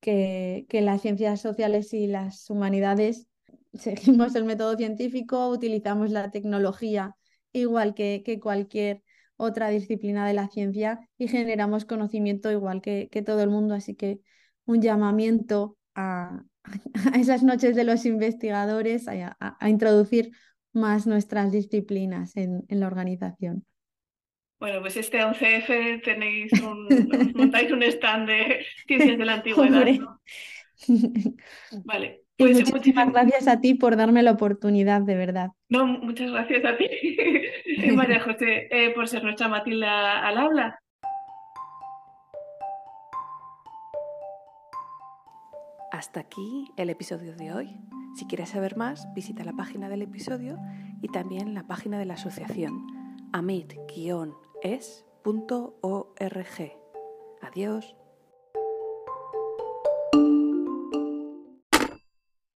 que, 0.00 0.66
que 0.68 0.82
las 0.82 1.00
ciencias 1.00 1.40
sociales 1.40 1.94
y 1.94 2.06
las 2.06 2.50
humanidades 2.50 3.28
seguimos 3.72 4.34
el 4.34 4.44
método 4.44 4.76
científico, 4.76 5.48
utilizamos 5.48 6.10
la 6.10 6.30
tecnología 6.30 7.16
igual 7.52 7.94
que, 7.94 8.40
cualquier 8.42 9.02
otra 9.36 9.68
disciplina 9.68 10.26
de 10.26 10.34
la 10.34 10.48
ciencia 10.48 11.00
y 11.18 11.28
generamos 11.28 11.84
conocimiento 11.84 12.50
igual 12.50 12.80
que, 12.80 13.08
todo 13.24 13.42
el 13.42 13.50
mundo. 13.50 13.74
Así 13.74 13.94
que 13.94 14.20
un 14.66 14.80
llamamiento 14.80 15.76
a, 15.94 16.42
a 17.12 17.18
esas 17.18 17.42
noches 17.42 17.76
de 17.76 17.84
los 17.84 18.04
investigadores 18.06 19.08
a, 19.08 19.68
introducir 19.68 20.32
más 20.72 21.06
nuestras 21.06 21.52
disciplinas 21.52 22.36
en, 22.36 22.64
la 22.68 22.86
organización. 22.86 23.64
Bueno, 24.62 24.80
pues 24.80 24.96
este 24.96 25.18
11F 25.18 26.04
tenéis 26.04 26.52
un, 26.62 26.86
montáis 27.34 27.72
un 27.72 27.82
stand 27.82 28.28
de 28.28 28.64
ciencias 28.86 29.18
de 29.18 29.24
la 29.24 29.34
antigüedad. 29.34 29.84
Vale, 31.84 32.22
pues 32.38 32.72
muchísimas 32.72 33.10
gracias 33.10 33.48
a 33.48 33.60
ti 33.60 33.74
por 33.74 33.96
darme 33.96 34.22
la 34.22 34.30
oportunidad, 34.30 35.00
de 35.00 35.16
verdad. 35.16 35.50
No, 35.68 35.84
muchas 35.84 36.30
gracias 36.30 36.64
a 36.64 36.76
ti, 36.76 36.88
María 37.96 38.20
José, 38.20 38.68
eh, 38.70 38.90
por 38.94 39.08
ser 39.08 39.24
nuestra 39.24 39.48
Matilda 39.48 40.24
al 40.24 40.38
habla. 40.38 40.78
Hasta 45.90 46.20
aquí 46.20 46.70
el 46.76 46.88
episodio 46.88 47.34
de 47.34 47.52
hoy. 47.52 47.80
Si 48.14 48.26
quieres 48.26 48.50
saber 48.50 48.76
más, 48.76 49.12
visita 49.12 49.42
la 49.42 49.54
página 49.54 49.88
del 49.88 50.02
episodio 50.02 50.56
y 51.00 51.08
también 51.08 51.52
la 51.52 51.66
página 51.66 51.98
de 51.98 52.04
la 52.04 52.14
asociación 52.14 52.86
amit-es.org. 54.62 56.58
Adiós. 57.40 57.94